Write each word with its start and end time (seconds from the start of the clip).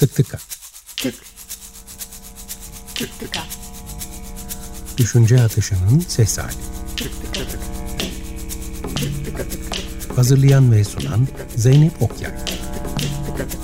Tık 0.00 0.14
tıka. 0.14 0.38
Tık. 0.96 1.14
Tık 2.94 3.20
tıka. 3.20 3.40
Düşünce 4.98 5.42
atışının 5.42 6.00
ses 6.00 6.38
hali. 6.38 6.52
Tık 6.96 7.12
tıka 7.22 7.48
tık. 7.48 7.60
Tık 8.96 9.24
tıka 9.24 9.48
tık. 9.48 10.18
Hazırlayan 10.18 10.72
ve 10.72 10.84
sunan 10.84 11.28
Zeynep 11.56 12.02
Okyay. 12.02 12.32
Tık. 12.36 12.48
Tıka 13.26 13.48
tık. 13.48 13.60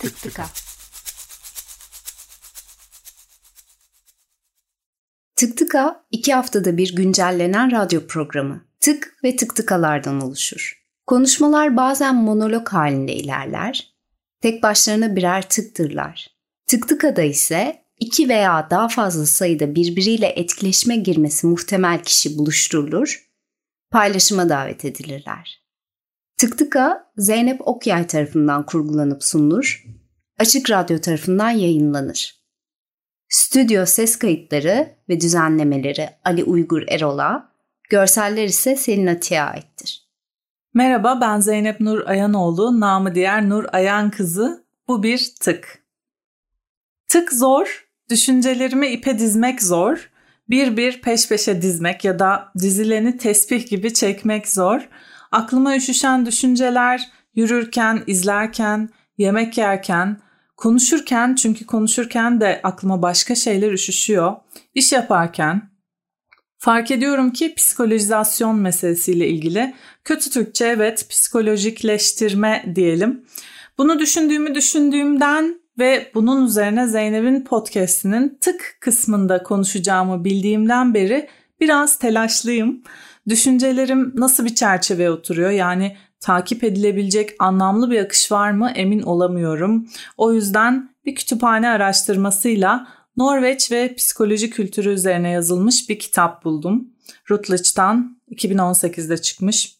Tık 0.00 0.22
tıka. 0.22 0.46
Tık 5.36 5.56
Tıka 5.56 6.04
iki 6.10 6.34
haftada 6.34 6.76
bir 6.76 6.96
güncellenen 6.96 7.72
radyo 7.72 8.06
programı. 8.06 8.64
Tık 8.80 9.16
ve 9.24 9.36
tık 9.36 9.56
tıkalardan 9.56 10.20
oluşur. 10.20 10.85
Konuşmalar 11.06 11.76
bazen 11.76 12.14
monolog 12.14 12.68
halinde 12.68 13.14
ilerler. 13.14 13.94
Tek 14.42 14.62
başlarına 14.62 15.16
birer 15.16 15.48
tıktırlar. 15.48 16.36
Tık 16.66 16.88
tıkada 16.88 17.22
ise 17.22 17.84
iki 18.00 18.28
veya 18.28 18.68
daha 18.70 18.88
fazla 18.88 19.26
sayıda 19.26 19.74
birbiriyle 19.74 20.26
etkileşime 20.26 20.96
girmesi 20.96 21.46
muhtemel 21.46 22.02
kişi 22.02 22.38
buluşturulur, 22.38 23.30
paylaşıma 23.90 24.48
davet 24.48 24.84
edilirler. 24.84 25.62
Tık 26.36 26.58
tıka 26.58 27.12
Zeynep 27.16 27.68
Okyay 27.68 28.06
tarafından 28.06 28.66
kurgulanıp 28.66 29.24
sunulur, 29.24 29.84
Açık 30.38 30.70
Radyo 30.70 31.00
tarafından 31.00 31.50
yayınlanır. 31.50 32.36
Stüdyo 33.28 33.86
ses 33.86 34.16
kayıtları 34.16 34.96
ve 35.08 35.20
düzenlemeleri 35.20 36.08
Ali 36.24 36.44
Uygur 36.44 36.82
Erol'a, 36.88 37.52
görseller 37.90 38.44
ise 38.44 38.76
Selin 38.76 39.06
Atiye 39.06 39.42
aittir. 39.42 40.05
Merhaba 40.76 41.20
ben 41.20 41.40
Zeynep 41.40 41.80
Nur 41.80 42.06
Ayanoğlu, 42.06 42.80
namı 42.80 43.14
diğer 43.14 43.48
Nur 43.48 43.64
Ayan 43.72 44.10
kızı. 44.10 44.64
Bu 44.88 45.02
bir 45.02 45.30
tık. 45.40 45.82
Tık 47.08 47.32
zor, 47.32 47.86
düşüncelerimi 48.10 48.86
ipe 48.86 49.18
dizmek 49.18 49.62
zor. 49.62 50.10
Bir 50.50 50.76
bir 50.76 51.00
peş 51.00 51.28
peşe 51.28 51.62
dizmek 51.62 52.04
ya 52.04 52.18
da 52.18 52.52
dizileni 52.58 53.16
tesbih 53.16 53.68
gibi 53.68 53.94
çekmek 53.94 54.48
zor. 54.48 54.88
Aklıma 55.32 55.76
üşüşen 55.76 56.26
düşünceler 56.26 57.08
yürürken, 57.34 58.02
izlerken, 58.06 58.88
yemek 59.18 59.58
yerken, 59.58 60.20
konuşurken 60.56 61.34
çünkü 61.34 61.66
konuşurken 61.66 62.40
de 62.40 62.60
aklıma 62.62 63.02
başka 63.02 63.34
şeyler 63.34 63.72
üşüşüyor. 63.72 64.36
İş 64.74 64.92
yaparken 64.92 65.75
fark 66.58 66.90
ediyorum 66.90 67.30
ki 67.30 67.54
psikolojizasyon 67.54 68.58
meselesiyle 68.58 69.28
ilgili 69.28 69.74
kötü 70.04 70.30
Türkçe 70.30 70.66
evet 70.66 71.06
psikolojikleştirme 71.10 72.72
diyelim. 72.74 73.24
Bunu 73.78 73.98
düşündüğümü 73.98 74.54
düşündüğümden 74.54 75.60
ve 75.78 76.10
bunun 76.14 76.46
üzerine 76.46 76.86
Zeynep'in 76.86 77.44
podcast'inin 77.44 78.38
tık 78.40 78.76
kısmında 78.80 79.42
konuşacağımı 79.42 80.24
bildiğimden 80.24 80.94
beri 80.94 81.28
biraz 81.60 81.98
telaşlıyım. 81.98 82.82
Düşüncelerim 83.28 84.12
nasıl 84.16 84.44
bir 84.44 84.54
çerçeveye 84.54 85.10
oturuyor? 85.10 85.50
Yani 85.50 85.96
takip 86.20 86.64
edilebilecek 86.64 87.30
anlamlı 87.38 87.90
bir 87.90 88.00
akış 88.00 88.32
var 88.32 88.50
mı 88.50 88.72
emin 88.74 89.02
olamıyorum. 89.02 89.88
O 90.16 90.32
yüzden 90.32 90.90
bir 91.04 91.14
kütüphane 91.14 91.68
araştırmasıyla 91.68 92.88
Norveç 93.16 93.72
ve 93.72 93.94
psikoloji 93.94 94.50
kültürü 94.50 94.88
üzerine 94.88 95.30
yazılmış 95.30 95.88
bir 95.88 95.98
kitap 95.98 96.44
buldum. 96.44 96.88
Routledge'dan 97.30 98.18
2018'de 98.30 99.18
çıkmış. 99.18 99.76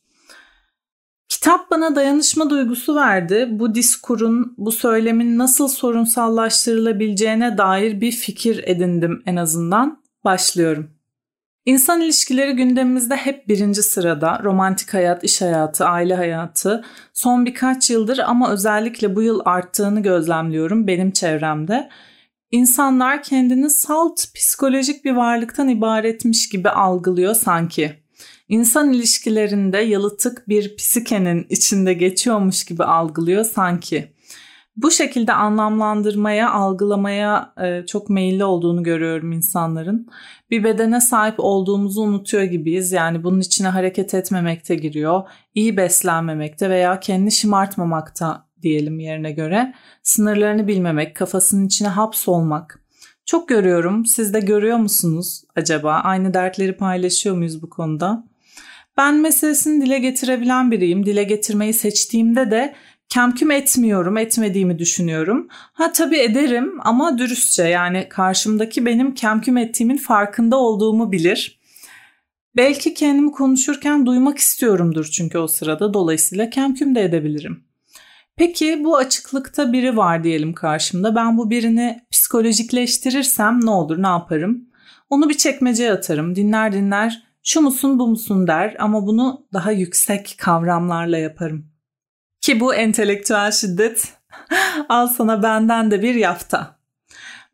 Kitap 1.29 1.70
bana 1.70 1.97
dayanışma 1.97 2.51
duygusu 2.51 2.97
verdi. 2.97 3.48
Bu 3.51 3.75
diskurun, 3.75 4.55
bu 4.58 4.73
söylemin 4.73 5.39
nasıl 5.39 5.69
sorunsallaştırılabileceğine 5.69 7.58
dair 7.58 8.01
bir 8.01 8.13
fikir 8.13 8.64
edindim 8.67 9.23
en 9.27 9.36
azından. 9.36 10.02
Başlıyorum. 10.25 10.91
İnsan 11.67 12.01
ilişkileri 12.01 12.52
gündemimizde 12.52 13.17
hep 13.17 13.48
birinci 13.48 13.83
sırada. 13.83 14.41
Romantik 14.45 14.95
hayat, 14.95 15.25
iş 15.25 15.42
hayatı, 15.42 15.85
aile 15.85 16.14
hayatı. 16.14 16.85
Son 17.13 17.46
birkaç 17.46 17.91
yıldır 17.91 18.19
ama 18.19 18.52
özellikle 18.52 19.17
bu 19.17 19.23
yıl 19.23 19.41
arttığını 19.45 20.02
gözlemliyorum 20.02 20.86
benim 20.86 21.11
çevremde. 21.11 21.89
İnsanlar 22.56 23.22
kendini 23.22 23.70
salt 23.70 24.34
psikolojik 24.34 25.05
bir 25.05 25.12
varlıktan 25.12 25.68
ibaretmiş 25.68 26.48
gibi 26.48 26.68
algılıyor 26.68 27.34
sanki. 27.34 27.92
İnsan 28.48 28.92
ilişkilerinde 28.92 29.78
yalıtık 29.78 30.48
bir 30.48 30.77
psikenin 30.77 31.46
içinde 31.48 31.95
geçiyormuş 31.95 32.64
gibi 32.64 32.84
algılıyor 32.84 33.45
sanki 33.45 34.12
bu 34.77 34.90
şekilde 34.90 35.33
anlamlandırmaya, 35.33 36.52
algılamaya 36.52 37.52
e, 37.62 37.86
çok 37.86 38.11
meyilli 38.11 38.45
olduğunu 38.45 38.83
görüyorum 38.83 39.33
insanların. 39.33 40.08
Bir 40.50 40.64
bedene 40.64 41.00
sahip 41.00 41.34
olduğumuzu 41.39 42.02
unutuyor 42.02 42.42
gibiyiz. 42.42 42.92
Yani 42.92 43.24
bunun 43.24 43.40
içine 43.40 43.68
hareket 43.68 44.14
etmemekte 44.14 44.74
giriyor. 44.74 45.22
İyi 45.55 45.77
beslenmemekte 45.77 46.70
veya 46.70 47.00
kendini 47.00 47.33
şımartmamakta 47.33 48.45
diyelim 48.66 49.00
yerine 49.00 49.32
göre. 49.32 49.74
Sınırlarını 50.02 50.68
bilmemek, 50.68 51.16
kafasının 51.16 51.66
içine 51.66 51.88
hapsolmak. 51.88 52.82
Çok 53.27 53.48
görüyorum. 53.48 54.06
Siz 54.06 54.34
de 54.34 54.40
görüyor 54.40 54.77
musunuz 54.77 55.42
acaba? 55.56 55.92
Aynı 55.92 56.34
dertleri 56.34 56.77
paylaşıyor 56.77 57.36
muyuz 57.36 57.62
bu 57.62 57.70
konuda? 57.70 58.24
Ben 58.96 59.14
meselesini 59.14 59.86
dile 59.86 59.98
getirebilen 59.98 60.70
biriyim. 60.70 61.06
Dile 61.06 61.24
getirmeyi 61.24 61.72
seçtiğimde 61.72 62.50
de 62.50 62.74
kemküm 63.08 63.50
etmiyorum, 63.50 64.16
etmediğimi 64.16 64.78
düşünüyorum. 64.78 65.48
Ha 65.50 65.92
tabii 65.92 66.18
ederim 66.18 66.72
ama 66.80 67.18
dürüstçe 67.18 67.62
yani 67.62 68.06
karşımdaki 68.08 68.86
benim 68.86 69.14
kemküm 69.14 69.56
ettiğimin 69.56 69.96
farkında 69.96 70.56
olduğumu 70.56 71.12
bilir. 71.12 71.60
Belki 72.56 72.94
kendimi 72.94 73.33
konuşurken 73.33 74.06
duymak 74.06 74.38
istiyorumdur 74.38 75.04
çünkü 75.04 75.38
o 75.38 75.46
sırada 75.46 75.94
dolayısıyla 75.94 76.50
kemküm 76.50 76.94
de 76.94 77.02
edebilirim. 77.02 77.65
Peki 78.36 78.85
bu 78.85 78.97
açıklıkta 78.97 79.73
biri 79.73 79.97
var 79.97 80.24
diyelim 80.24 80.52
karşımda. 80.52 81.14
Ben 81.14 81.39
bu 81.39 81.51
birini 81.51 82.01
psikolojikleştirirsem 82.11 83.61
ne 83.67 83.70
olur, 83.70 84.02
ne 84.02 84.07
yaparım? 84.07 84.69
Onu 85.11 85.29
bir 85.29 85.36
çekmeceye 85.36 85.92
atarım. 85.92 86.36
Dinler 86.36 86.73
dinler 86.73 87.23
şu 87.42 87.61
musun 87.61 87.98
bu 87.98 88.08
musun 88.08 88.46
der 88.46 88.77
ama 88.79 89.07
bunu 89.07 89.46
daha 89.52 89.70
yüksek 89.70 90.35
kavramlarla 90.39 91.19
yaparım. 91.19 91.67
Ki 92.41 92.61
bu 92.61 92.75
entelektüel 92.75 93.52
şiddet 93.52 94.14
al 94.89 95.07
sana 95.07 95.42
benden 95.42 95.91
de 95.91 96.02
bir 96.02 96.14
yafta. 96.14 96.77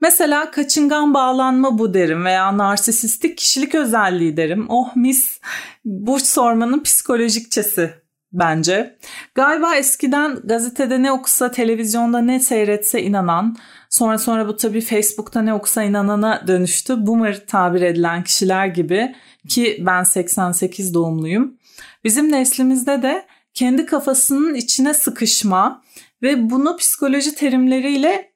Mesela 0.00 0.50
kaçıngan 0.50 1.14
bağlanma 1.14 1.78
bu 1.78 1.94
derim 1.94 2.24
veya 2.24 2.58
narsisistik 2.58 3.38
kişilik 3.38 3.74
özelliği 3.74 4.36
derim. 4.36 4.66
Oh 4.68 4.96
mis 4.96 5.40
bu 5.84 6.20
sormanın 6.20 6.82
psikolojikçesi 6.82 8.01
bence. 8.32 8.96
Galiba 9.34 9.76
eskiden 9.76 10.38
gazetede 10.44 11.02
ne 11.02 11.12
okusa, 11.12 11.50
televizyonda 11.50 12.18
ne 12.18 12.40
seyretse 12.40 13.02
inanan, 13.02 13.56
sonra 13.90 14.18
sonra 14.18 14.48
bu 14.48 14.56
tabii 14.56 14.80
Facebook'ta 14.80 15.42
ne 15.42 15.54
okusa 15.54 15.82
inanana 15.82 16.46
dönüştü. 16.46 17.06
Boomer 17.06 17.46
tabir 17.46 17.82
edilen 17.82 18.24
kişiler 18.24 18.66
gibi 18.66 19.14
ki 19.48 19.82
ben 19.86 20.02
88 20.02 20.94
doğumluyum. 20.94 21.58
Bizim 22.04 22.32
neslimizde 22.32 23.02
de 23.02 23.26
kendi 23.54 23.86
kafasının 23.86 24.54
içine 24.54 24.94
sıkışma 24.94 25.82
ve 26.22 26.50
bunu 26.50 26.76
psikoloji 26.76 27.34
terimleriyle 27.34 28.32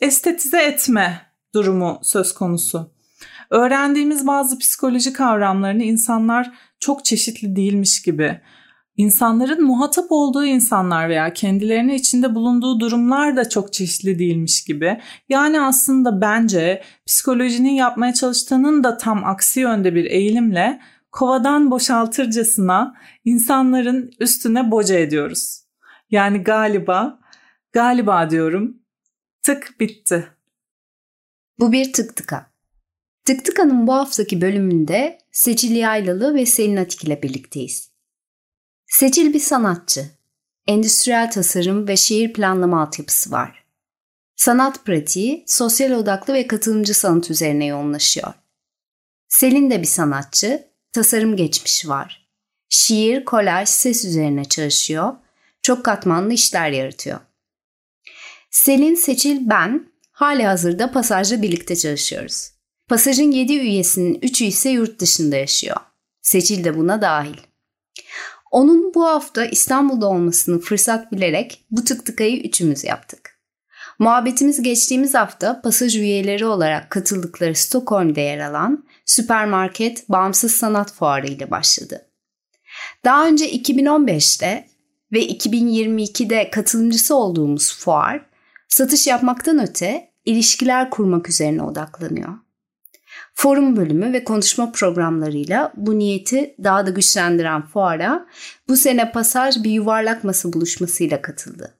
estetize 0.00 0.62
etme 0.62 1.22
durumu 1.54 2.00
söz 2.02 2.34
konusu. 2.34 2.92
Öğrendiğimiz 3.50 4.26
bazı 4.26 4.58
psikoloji 4.58 5.12
kavramlarını 5.12 5.82
insanlar 5.82 6.50
çok 6.80 7.04
çeşitli 7.04 7.56
değilmiş 7.56 8.02
gibi, 8.02 8.40
insanların 8.96 9.64
muhatap 9.64 10.06
olduğu 10.10 10.44
insanlar 10.44 11.08
veya 11.08 11.32
kendilerine 11.32 11.94
içinde 11.94 12.34
bulunduğu 12.34 12.80
durumlar 12.80 13.36
da 13.36 13.48
çok 13.48 13.72
çeşitli 13.72 14.18
değilmiş 14.18 14.64
gibi. 14.64 15.00
Yani 15.28 15.60
aslında 15.60 16.20
bence 16.20 16.82
psikolojinin 17.06 17.72
yapmaya 17.72 18.14
çalıştığının 18.14 18.84
da 18.84 18.96
tam 18.96 19.24
aksi 19.24 19.60
yönde 19.60 19.94
bir 19.94 20.04
eğilimle 20.04 20.80
kovadan 21.12 21.70
boşaltırcasına 21.70 22.94
insanların 23.24 24.10
üstüne 24.20 24.70
boca 24.70 24.98
ediyoruz. 24.98 25.64
Yani 26.10 26.38
galiba, 26.38 27.20
galiba 27.72 28.30
diyorum 28.30 28.76
tık 29.42 29.74
bitti. 29.80 30.28
Bu 31.58 31.72
bir 31.72 31.92
tık 31.92 32.16
tıka. 32.16 32.50
Tık 33.24 33.44
tıkanın 33.44 33.86
bu 33.86 33.94
haftaki 33.94 34.40
bölümünde 34.40 35.18
Seçil 35.32 35.76
Yaylalı 35.76 36.34
ve 36.34 36.46
Selin 36.46 36.76
Atik 36.76 37.04
ile 37.04 37.22
birlikteyiz. 37.22 37.89
Seçil 38.90 39.34
bir 39.34 39.40
sanatçı. 39.40 40.10
Endüstriyel 40.66 41.30
tasarım 41.30 41.88
ve 41.88 41.96
şehir 41.96 42.32
planlama 42.32 42.82
altyapısı 42.82 43.30
var. 43.30 43.64
Sanat 44.36 44.84
pratiği 44.84 45.44
sosyal 45.46 45.90
odaklı 45.90 46.34
ve 46.34 46.46
katılımcı 46.46 46.94
sanat 46.94 47.30
üzerine 47.30 47.66
yoğunlaşıyor. 47.66 48.32
Selin 49.28 49.70
de 49.70 49.80
bir 49.82 49.86
sanatçı 49.86 50.68
tasarım 50.92 51.36
geçmişi 51.36 51.88
var. 51.88 52.26
şiir, 52.68 53.24
kolaj, 53.24 53.68
ses 53.68 54.04
üzerine 54.04 54.44
çalışıyor. 54.44 55.14
Çok 55.62 55.84
katmanlı 55.84 56.32
işler 56.32 56.70
yaratıyor. 56.70 57.20
Selin, 58.50 58.94
Seçil, 58.94 59.38
ben 59.42 59.92
hali 60.12 60.46
hazırda 60.46 60.92
Pasaj'la 60.92 61.42
birlikte 61.42 61.76
çalışıyoruz. 61.76 62.50
Pasaj'ın 62.88 63.30
7 63.30 63.52
üyesinin 63.52 64.14
3'ü 64.14 64.44
ise 64.44 64.70
yurt 64.70 65.00
dışında 65.00 65.36
yaşıyor. 65.36 65.76
Seçil 66.22 66.64
de 66.64 66.76
buna 66.76 67.02
dahil. 67.02 67.36
Onun 68.50 68.94
bu 68.94 69.04
hafta 69.04 69.44
İstanbul'da 69.44 70.08
olmasını 70.08 70.60
fırsat 70.60 71.12
bilerek 71.12 71.64
bu 71.70 71.84
tık 71.84 72.06
tıkayı 72.06 72.42
üçümüz 72.42 72.84
yaptık. 72.84 73.40
Muhabbetimiz 73.98 74.62
geçtiğimiz 74.62 75.14
hafta 75.14 75.60
pasaj 75.62 75.96
üyeleri 75.96 76.46
olarak 76.46 76.90
katıldıkları 76.90 77.54
Stockholm'de 77.54 78.20
yer 78.20 78.38
alan 78.38 78.84
süpermarket 79.06 80.08
bağımsız 80.08 80.52
sanat 80.52 80.92
fuarı 80.92 81.26
ile 81.26 81.50
başladı. 81.50 82.06
Daha 83.04 83.26
önce 83.26 83.50
2015'te 83.50 84.66
ve 85.12 85.26
2022'de 85.26 86.50
katılımcısı 86.50 87.14
olduğumuz 87.14 87.78
fuar 87.78 88.26
satış 88.68 89.06
yapmaktan 89.06 89.62
öte 89.68 90.10
ilişkiler 90.24 90.90
kurmak 90.90 91.28
üzerine 91.28 91.62
odaklanıyor. 91.62 92.34
Forum 93.42 93.76
bölümü 93.76 94.12
ve 94.12 94.24
konuşma 94.24 94.72
programlarıyla 94.72 95.72
bu 95.76 95.98
niyeti 95.98 96.54
daha 96.64 96.86
da 96.86 96.90
güçlendiren 96.90 97.62
fuara 97.62 98.26
bu 98.68 98.76
sene 98.76 99.12
Pasaj 99.12 99.64
bir 99.64 99.70
yuvarlak 99.70 100.24
masa 100.24 100.52
buluşmasıyla 100.52 101.22
katıldı. 101.22 101.74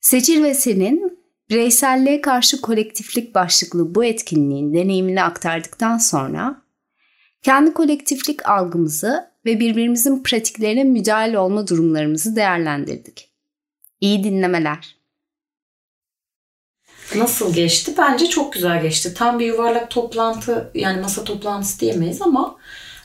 Seçil 0.00 0.42
ve 0.42 0.54
Senin 0.54 1.18
bireyselliğe 1.50 2.20
karşı 2.20 2.60
kolektiflik 2.60 3.34
başlıklı 3.34 3.94
bu 3.94 4.04
etkinliğin 4.04 4.74
deneyimini 4.74 5.22
aktardıktan 5.22 5.98
sonra 5.98 6.62
kendi 7.42 7.72
kolektiflik 7.72 8.48
algımızı 8.48 9.30
ve 9.44 9.60
birbirimizin 9.60 10.22
pratiklerine 10.22 10.84
müdahale 10.84 11.38
olma 11.38 11.66
durumlarımızı 11.66 12.36
değerlendirdik. 12.36 13.30
İyi 14.00 14.24
dinlemeler. 14.24 15.01
Nasıl 17.14 17.54
geçti? 17.54 17.94
Bence 17.98 18.26
çok 18.26 18.52
güzel 18.52 18.82
geçti. 18.82 19.14
Tam 19.14 19.38
bir 19.38 19.46
yuvarlak 19.46 19.90
toplantı 19.90 20.70
yani 20.74 21.00
masa 21.00 21.24
toplantısı 21.24 21.80
diyemeyiz 21.80 22.22
ama 22.22 22.56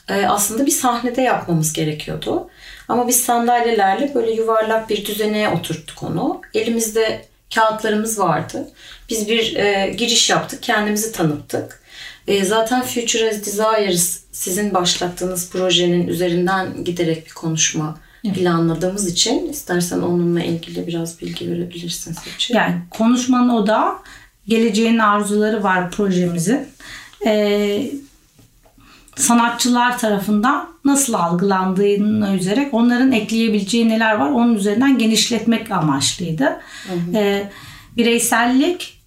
e, 0.08 0.26
aslında 0.26 0.66
bir 0.66 0.70
sahnede 0.70 1.22
yapmamız 1.22 1.72
gerekiyordu. 1.72 2.50
Ama 2.88 3.08
biz 3.08 3.20
sandalyelerle 3.20 4.14
böyle 4.14 4.32
yuvarlak 4.32 4.90
bir 4.90 5.04
düzeneye 5.06 5.48
oturttuk 5.48 6.02
onu. 6.02 6.40
Elimizde 6.54 7.24
kağıtlarımız 7.54 8.18
vardı. 8.18 8.68
Biz 9.10 9.28
bir 9.28 9.56
e, 9.56 9.94
giriş 9.98 10.30
yaptık, 10.30 10.62
kendimizi 10.62 11.12
tanıttık. 11.12 11.80
E, 12.28 12.44
zaten 12.44 12.82
Future 12.82 13.30
as 13.30 13.46
Desires 13.46 14.20
sizin 14.32 14.74
başlattığınız 14.74 15.50
projenin 15.50 16.08
üzerinden 16.08 16.84
giderek 16.84 17.26
bir 17.26 17.32
konuşma 17.32 17.98
planladığımız 18.32 19.08
için 19.12 19.48
istersen 19.48 19.98
onunla 19.98 20.42
ilgili 20.42 20.86
biraz 20.86 21.20
bilgi 21.20 21.50
verebilirsin 21.50 22.12
Seçil. 22.12 22.54
Yani 22.54 22.74
konuşmanın 22.90 23.48
o 23.48 23.66
da 23.66 23.98
geleceğin 24.46 24.98
arzuları 24.98 25.62
var 25.62 25.90
projemizin. 25.90 26.68
Ee, 27.26 27.90
sanatçılar 29.16 29.98
tarafından 29.98 30.68
nasıl 30.84 31.14
algılandığını 31.14 32.36
üzerek 32.36 32.74
onların 32.74 33.12
ekleyebileceği 33.12 33.88
neler 33.88 34.14
var 34.14 34.30
onun 34.30 34.54
üzerinden 34.54 34.98
genişletmek 34.98 35.70
amaçlıydı. 35.70 36.44
Hı 36.44 36.94
hı. 36.94 37.16
Ee, 37.16 37.50
bireysellik, 37.96 39.00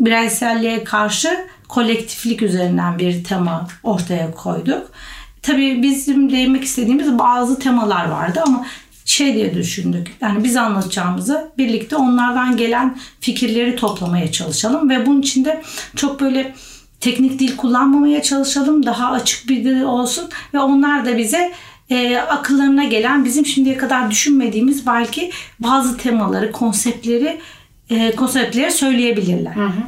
bireyselliğe 0.00 0.84
karşı 0.84 1.46
kolektiflik 1.68 2.42
üzerinden 2.42 2.98
bir 2.98 3.24
tema 3.24 3.68
ortaya 3.82 4.30
koyduk. 4.30 4.90
Tabii 5.48 5.82
bizim 5.82 6.32
değinmek 6.32 6.64
istediğimiz 6.64 7.18
bazı 7.18 7.58
temalar 7.58 8.08
vardı 8.08 8.42
ama 8.46 8.66
şey 9.04 9.34
diye 9.34 9.54
düşündük. 9.54 10.16
Yani 10.20 10.44
biz 10.44 10.56
anlatacağımızı 10.56 11.50
birlikte 11.58 11.96
onlardan 11.96 12.56
gelen 12.56 12.96
fikirleri 13.20 13.76
toplamaya 13.76 14.32
çalışalım 14.32 14.90
ve 14.90 15.06
bunun 15.06 15.22
içinde 15.22 15.62
çok 15.96 16.20
böyle 16.20 16.54
teknik 17.00 17.38
dil 17.38 17.56
kullanmamaya 17.56 18.22
çalışalım. 18.22 18.86
Daha 18.86 19.10
açık 19.10 19.48
bir 19.48 19.64
dil 19.64 19.82
olsun 19.82 20.28
ve 20.54 20.58
onlar 20.60 21.06
da 21.06 21.18
bize 21.18 21.52
e, 21.90 22.16
akıllarına 22.16 22.84
gelen 22.84 23.24
bizim 23.24 23.46
şimdiye 23.46 23.76
kadar 23.76 24.10
düşünmediğimiz 24.10 24.86
belki 24.86 25.30
bazı 25.60 25.96
temaları, 25.96 26.52
konseptleri 26.52 27.40
e, 27.90 28.16
konseptleri 28.16 28.72
söyleyebilirler. 28.72 29.54
Hı 29.54 29.66
hı. 29.66 29.82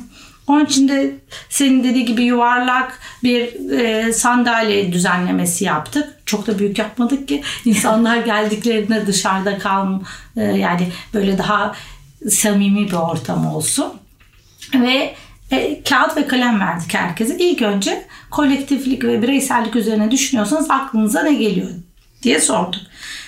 Onun 0.51 0.65
için 0.65 0.89
de 0.89 1.15
senin 1.49 1.85
dediği 1.85 2.05
gibi 2.05 2.23
yuvarlak 2.23 2.99
bir 3.23 3.71
e, 3.71 4.13
sandalye 4.13 4.93
düzenlemesi 4.93 5.65
yaptık. 5.65 6.09
Çok 6.27 6.47
da 6.47 6.59
büyük 6.59 6.79
yapmadık 6.79 7.29
ki 7.29 7.43
insanlar 7.65 8.17
geldiklerinde 8.17 9.07
dışarıda 9.07 9.59
kalm 9.59 10.03
e, 10.37 10.43
yani 10.43 10.89
böyle 11.15 11.39
daha 11.39 11.75
samimi 12.29 12.89
bir 12.89 12.93
ortam 12.93 13.47
olsun. 13.47 13.93
Ve 14.75 15.15
e, 15.51 15.83
kağıt 15.83 16.17
ve 16.17 16.27
kalem 16.27 16.61
verdik 16.61 16.95
herkese. 16.95 17.39
İlk 17.39 17.63
önce 17.63 18.07
kolektiflik 18.31 19.05
ve 19.05 19.23
bireysellik 19.23 19.77
üzerine 19.77 20.11
düşünüyorsanız 20.11 20.71
aklınıza 20.71 21.23
ne 21.23 21.35
geliyor 21.35 21.69
diye 22.23 22.41
sorduk. 22.41 22.81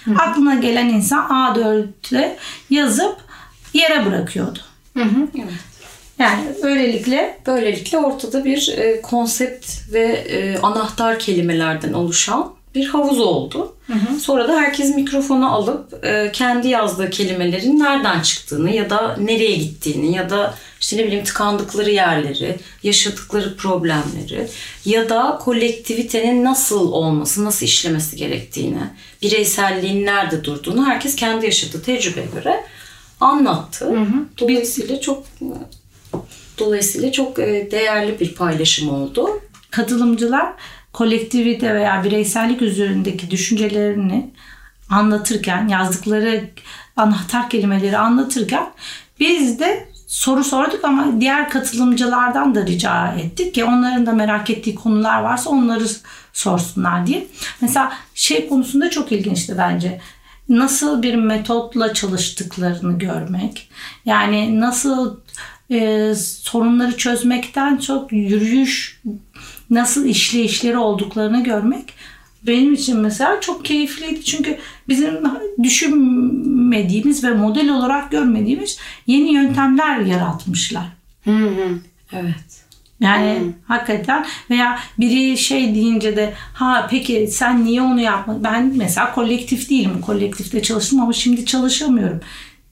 Hı 0.05 0.11
hı. 0.11 0.17
Aklına 0.17 0.55
gelen 0.55 0.89
insan 0.89 1.27
A4'te 1.27 2.37
yazıp 2.71 3.17
yere 3.75 4.07
bırakıyordu. 4.07 4.59
Hı 4.97 5.05
hı. 5.05 5.29
Evet. 5.35 5.72
Yani 6.23 6.43
böylelikle 6.63 7.39
böylelikle 7.47 7.99
ortada 7.99 8.45
bir 8.45 8.75
e, 8.77 9.01
konsept 9.03 9.67
ve 9.93 10.05
e, 10.05 10.59
anahtar 10.59 11.19
kelimelerden 11.19 11.93
oluşan 11.93 12.53
bir 12.75 12.87
havuz 12.87 13.21
oldu. 13.21 13.75
Hı 13.87 13.93
hı. 13.93 14.21
Sonra 14.21 14.49
da 14.49 14.61
herkes 14.61 14.95
mikrofonu 14.95 15.55
alıp 15.55 16.05
e, 16.05 16.31
kendi 16.33 16.69
yazdığı 16.69 17.11
kelimelerin 17.11 17.79
nereden 17.79 18.21
çıktığını 18.21 18.71
ya 18.71 18.91
da 18.91 19.17
nereye 19.17 19.57
gittiğini 19.57 20.17
ya 20.17 20.31
da 20.31 20.55
işte 20.81 20.97
ne 20.97 21.07
bileyim 21.07 21.25
tıkandıkları 21.25 21.91
yerleri, 21.91 22.57
yaşadıkları 22.83 23.57
problemleri 23.57 24.49
ya 24.85 25.09
da 25.09 25.39
kolektivitenin 25.43 26.45
nasıl 26.45 26.93
olması, 26.93 27.45
nasıl 27.45 27.67
işlemesi 27.67 28.17
gerektiğini, 28.17 28.83
bireyselliğin 29.23 30.07
nerede 30.07 30.45
durduğunu 30.45 30.87
herkes 30.87 31.17
kendi 31.17 31.47
yaşadığı 31.47 31.83
tecrübe 31.83 32.25
göre 32.35 32.65
anlattı. 33.21 33.85
Hı 33.85 34.01
hı. 34.01 34.25
Dolayısıyla 34.39 35.01
çok 35.01 35.25
dolayısıyla 36.63 37.13
çok 37.13 37.39
e, 37.39 37.69
değerli 37.71 38.21
bir 38.21 38.35
paylaşım 38.35 38.89
oldu. 38.89 39.41
Katılımcılar 39.71 40.53
kolektivite 40.93 41.75
veya 41.75 42.05
bireysellik 42.05 42.63
üzerindeki 42.63 43.31
düşüncelerini 43.31 44.31
anlatırken, 44.91 45.69
yazdıkları 45.69 46.51
anahtar 46.97 47.51
kelimeleri 47.51 47.99
anlatırken 47.99 48.67
biz 49.21 49.61
de 49.61 49.89
soru 50.07 50.45
sorduk 50.45 50.85
ama 50.85 51.21
diğer 51.21 51.51
katılımcılardan 51.51 52.55
da 52.55 52.67
rica 52.67 53.09
ettik 53.09 53.55
ki 53.55 53.65
onların 53.65 54.07
da 54.07 54.13
merak 54.13 54.51
ettiği 54.51 54.75
konular 54.75 55.23
varsa 55.23 55.51
onları 55.51 55.85
sorsunlar 56.33 57.07
diye. 57.07 57.27
Mesela 57.61 57.93
şey 58.15 58.49
konusunda 58.49 58.91
çok 58.91 59.13
ilginçti 59.13 59.55
bence. 59.59 60.01
Nasıl 60.49 61.03
bir 61.03 61.15
metotla 61.15 61.95
çalıştıklarını 61.95 62.99
görmek. 62.99 63.69
Yani 64.05 64.61
nasıl 64.61 65.17
e, 65.73 66.15
sorunları 66.15 66.97
çözmekten 66.97 67.77
çok 67.77 68.13
yürüyüş 68.13 69.01
nasıl 69.71 70.07
işleyişleri 70.07 70.79
olduklarını 70.79 71.45
görmek 71.45 71.95
benim 72.47 72.75
için 72.75 73.01
mesela 73.01 73.41
çok 73.41 73.65
keyifliydi. 73.65 74.25
Çünkü 74.25 74.59
bizim 74.89 75.21
düşünmediğimiz 75.63 77.25
ve 77.25 77.35
model 77.35 77.71
olarak 77.71 78.11
görmediğimiz 78.11 78.79
yeni 79.07 79.33
yöntemler 79.33 80.01
yaratmışlar. 80.01 80.87
Hı 81.25 81.31
hı. 81.31 81.79
Evet. 82.13 82.63
Yani 83.01 83.41
hmm. 83.41 83.53
hakikaten 83.67 84.27
veya 84.51 84.79
biri 84.99 85.39
şey 85.39 85.75
deyince 85.75 86.17
de 86.17 86.35
ha 86.55 86.87
peki 86.91 87.29
sen 87.31 87.65
niye 87.65 87.83
onu 87.83 88.01
yapmadın? 88.01 88.45
Ben 88.45 88.73
mesela 88.77 89.15
kolektif 89.15 89.71
değilim. 89.71 90.01
Kolektifte 90.01 90.63
çalıştım 90.63 91.01
ama 91.01 91.13
şimdi 91.13 91.47
çalışamıyorum 91.47 92.21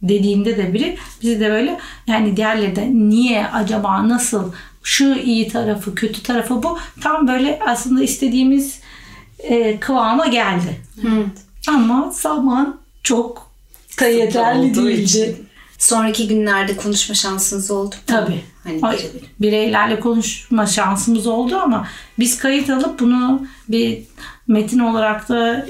dediğinde 0.02 0.56
de 0.56 0.74
biri 0.74 0.98
bizi 1.22 1.40
de 1.40 1.50
böyle 1.50 1.78
yani 2.06 2.36
diğerleri 2.36 2.76
de 2.76 2.88
niye 2.92 3.46
acaba 3.46 4.08
nasıl 4.08 4.52
şu 4.82 5.14
iyi 5.14 5.48
tarafı 5.48 5.94
kötü 5.94 6.22
tarafı 6.22 6.62
bu 6.62 6.78
tam 7.00 7.28
böyle 7.28 7.58
aslında 7.66 8.02
istediğimiz 8.02 8.80
e, 9.38 9.80
kıvama 9.80 10.26
geldi. 10.26 10.80
Evet. 11.02 11.26
Ama 11.68 12.10
zaman 12.14 12.80
çok 13.02 13.50
da 14.00 14.06
yeterli 14.06 14.74
değildi. 14.74 15.36
Sonraki 15.78 16.28
günlerde 16.28 16.76
konuşma 16.76 17.14
şansınız 17.14 17.70
oldu 17.70 17.94
mu? 17.94 18.02
Tabii. 18.06 18.44
Hani 18.64 18.78
Ay, 18.82 18.98
bireylerle 19.40 20.00
konuşma 20.00 20.66
şansımız 20.66 21.26
oldu 21.26 21.56
ama 21.56 21.88
biz 22.18 22.38
kayıt 22.38 22.70
alıp 22.70 23.00
bunu 23.00 23.46
bir 23.68 24.02
metin 24.48 24.78
olarak 24.78 25.28
da 25.28 25.66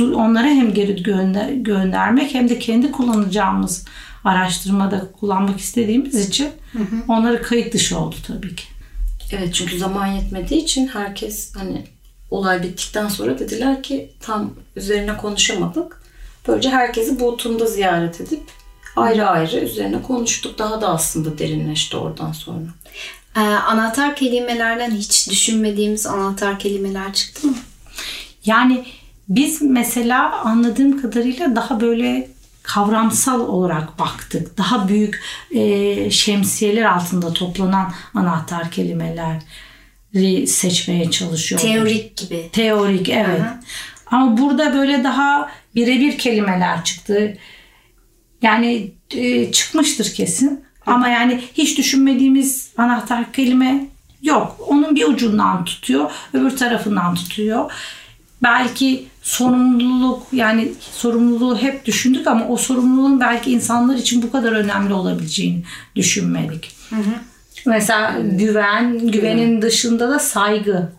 onlara 0.00 0.46
hem 0.46 0.74
geri 0.74 1.02
gönder, 1.02 1.48
göndermek 1.48 2.34
hem 2.34 2.48
de 2.48 2.58
kendi 2.58 2.92
kullanacağımız 2.92 3.84
araştırmada 4.24 5.08
kullanmak 5.20 5.60
istediğimiz 5.60 6.28
için 6.28 6.48
hı 6.72 6.78
hı. 6.78 6.96
onları 7.08 7.42
kayıt 7.42 7.74
dışı 7.74 7.98
oldu 7.98 8.16
tabii 8.26 8.56
ki. 8.56 8.64
Evet 9.32 9.54
çünkü 9.54 9.78
zaman 9.78 10.06
yetmediği 10.06 10.62
için 10.62 10.86
herkes 10.86 11.56
hani 11.56 11.84
olay 12.30 12.62
bittikten 12.62 13.08
sonra 13.08 13.38
dediler 13.38 13.82
ki 13.82 14.10
tam 14.20 14.54
üzerine 14.76 15.16
konuşamadık. 15.16 16.02
Böylece 16.48 16.70
herkesi 16.70 17.20
Botum'da 17.20 17.66
ziyaret 17.66 18.20
edip 18.20 18.42
ayrı 18.96 19.26
ayrı 19.26 19.56
üzerine 19.56 20.02
konuştuk. 20.02 20.58
Daha 20.58 20.80
da 20.80 20.88
aslında 20.88 21.38
derinleşti 21.38 21.96
oradan 21.96 22.32
sonra. 22.32 22.66
Ee, 23.36 23.40
anahtar 23.40 24.16
kelimelerden 24.16 24.90
hiç 24.90 25.30
düşünmediğimiz 25.30 26.06
anahtar 26.06 26.58
kelimeler 26.58 27.12
çıktı 27.12 27.46
mı? 27.46 27.56
Yani 28.44 28.84
biz 29.28 29.62
mesela 29.62 30.40
anladığım 30.40 31.02
kadarıyla 31.02 31.56
daha 31.56 31.80
böyle 31.80 32.28
kavramsal 32.62 33.40
olarak 33.40 33.98
baktık. 33.98 34.58
Daha 34.58 34.88
büyük 34.88 35.22
e, 35.50 36.10
şemsiyeler 36.10 36.82
altında 36.82 37.32
toplanan 37.32 37.92
anahtar 38.14 38.70
kelimeleri 38.70 40.46
seçmeye 40.46 41.10
çalışıyorduk. 41.10 41.68
Teorik 41.68 42.16
gibi. 42.16 42.48
Teorik 42.52 43.08
evet. 43.08 43.40
Aha. 43.40 43.60
Ama 44.06 44.38
burada 44.38 44.74
böyle 44.74 45.04
daha 45.04 45.50
birebir 45.74 46.18
kelimeler 46.18 46.84
çıktı. 46.84 47.38
Yani 48.42 48.90
e, 49.10 49.52
çıkmıştır 49.52 50.14
kesin. 50.14 50.64
Ama 50.86 51.08
yani 51.08 51.40
hiç 51.54 51.78
düşünmediğimiz 51.78 52.70
anahtar 52.76 53.32
kelime 53.32 53.86
yok. 54.22 54.56
Onun 54.68 54.96
bir 54.96 55.04
ucundan 55.04 55.64
tutuyor, 55.64 56.10
öbür 56.32 56.56
tarafından 56.56 57.14
tutuyor. 57.14 57.72
Belki 58.42 59.06
sorumluluk 59.26 60.26
yani 60.32 60.72
sorumluluğu 60.80 61.58
hep 61.58 61.84
düşündük 61.84 62.26
ama 62.26 62.48
o 62.48 62.56
sorumluluğun 62.56 63.20
belki 63.20 63.52
insanlar 63.52 63.96
için 63.96 64.22
bu 64.22 64.32
kadar 64.32 64.52
önemli 64.52 64.92
olabileceğini 64.92 65.62
düşünmedik. 65.96 66.76
Mesela 67.66 68.16
güven, 68.22 68.98
güvenin 68.98 69.62
dışında 69.62 70.10
da 70.10 70.18
saygı. 70.18 70.92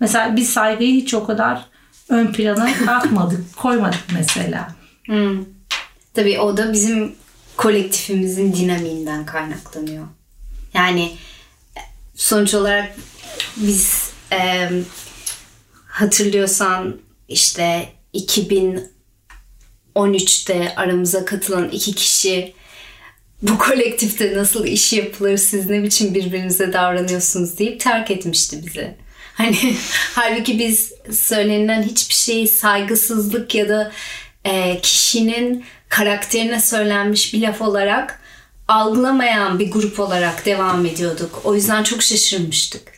Mesela 0.00 0.36
biz 0.36 0.50
saygıyı 0.50 0.94
hiç 0.94 1.14
o 1.14 1.26
kadar 1.26 1.66
ön 2.08 2.32
plana 2.32 2.68
atmadık, 2.88 3.56
koymadık 3.56 4.04
mesela. 4.14 4.68
Hmm. 5.06 5.44
Tabii 6.14 6.40
o 6.40 6.56
da 6.56 6.72
bizim 6.72 7.12
kolektifimizin 7.56 8.52
dinamiğinden 8.52 9.26
kaynaklanıyor. 9.26 10.06
Yani 10.74 11.12
sonuç 12.14 12.54
olarak 12.54 12.96
biz 13.56 14.10
e, 14.32 14.70
hatırlıyorsan 15.86 17.04
işte 17.34 17.88
2013'te 18.14 20.74
aramıza 20.76 21.24
katılan 21.24 21.68
iki 21.68 21.94
kişi 21.94 22.54
bu 23.42 23.58
kolektifte 23.58 24.36
nasıl 24.36 24.66
iş 24.66 24.92
yapılır 24.92 25.36
siz 25.36 25.70
ne 25.70 25.82
biçim 25.82 26.14
birbirinize 26.14 26.72
davranıyorsunuz 26.72 27.58
deyip 27.58 27.80
terk 27.80 28.10
etmişti 28.10 28.62
bizi. 28.66 28.94
Hani 29.34 29.56
halbuki 30.14 30.58
biz 30.58 30.92
söylenilen 31.12 31.82
hiçbir 31.82 32.14
şeyi 32.14 32.48
saygısızlık 32.48 33.54
ya 33.54 33.68
da 33.68 33.92
e, 34.44 34.80
kişinin 34.80 35.64
karakterine 35.88 36.60
söylenmiş 36.60 37.34
bir 37.34 37.40
laf 37.40 37.62
olarak 37.62 38.20
algılamayan 38.68 39.58
bir 39.58 39.70
grup 39.70 40.00
olarak 40.00 40.46
devam 40.46 40.86
ediyorduk. 40.86 41.40
O 41.44 41.54
yüzden 41.54 41.82
çok 41.82 42.02
şaşırmıştık. 42.02 42.93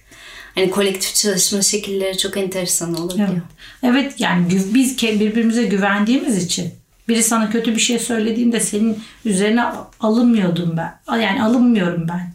Hani 0.56 0.70
kolektif 0.70 1.14
çalışma 1.14 1.62
şekilleri 1.62 2.18
çok 2.18 2.36
enteresan 2.36 2.94
olabiliyor. 2.94 3.28
Evet. 3.28 3.42
Evet 3.82 4.20
yani 4.20 4.46
biz 4.50 5.02
birbirimize 5.02 5.64
güvendiğimiz 5.64 6.44
için 6.44 6.74
biri 7.08 7.22
sana 7.22 7.50
kötü 7.50 7.74
bir 7.74 7.80
şey 7.80 7.98
söylediğinde 7.98 8.60
senin 8.60 8.98
üzerine 9.24 9.64
alınmıyordum 10.00 10.76
ben. 10.76 11.18
Yani 11.18 11.42
alınmıyorum 11.42 12.08
ben. 12.08 12.32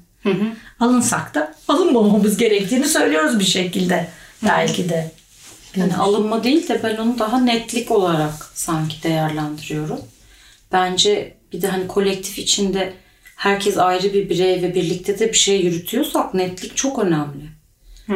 Alınsak 0.80 1.36
da 1.36 1.54
alınmamamız 1.68 2.38
gerektiğini 2.38 2.86
söylüyoruz 2.86 3.40
bir 3.40 3.46
şekilde 3.46 4.08
belki 4.44 4.90
de. 4.90 5.12
Yani 5.76 5.96
alınma 5.96 6.44
değil 6.44 6.68
de 6.68 6.80
ben 6.84 6.98
onu 6.98 7.20
daha 7.20 7.40
netlik 7.40 7.92
olarak 7.92 8.52
sanki 8.54 9.04
değerlendiriyorum. 9.04 10.00
Bence 10.72 11.38
bir 11.54 11.62
de 11.62 11.68
hani 11.68 11.88
kolektif 11.88 12.40
içinde 12.40 12.94
herkes 13.36 13.78
ayrı 13.78 14.14
bir 14.14 14.30
birey 14.30 14.62
ve 14.62 14.76
birlikte 14.76 15.20
de 15.20 15.30
bir 15.30 15.38
şey 15.38 15.62
yürütüyorsak 15.62 16.34
netlik 16.34 16.78
çok 16.78 17.00
önemli. 17.00 17.61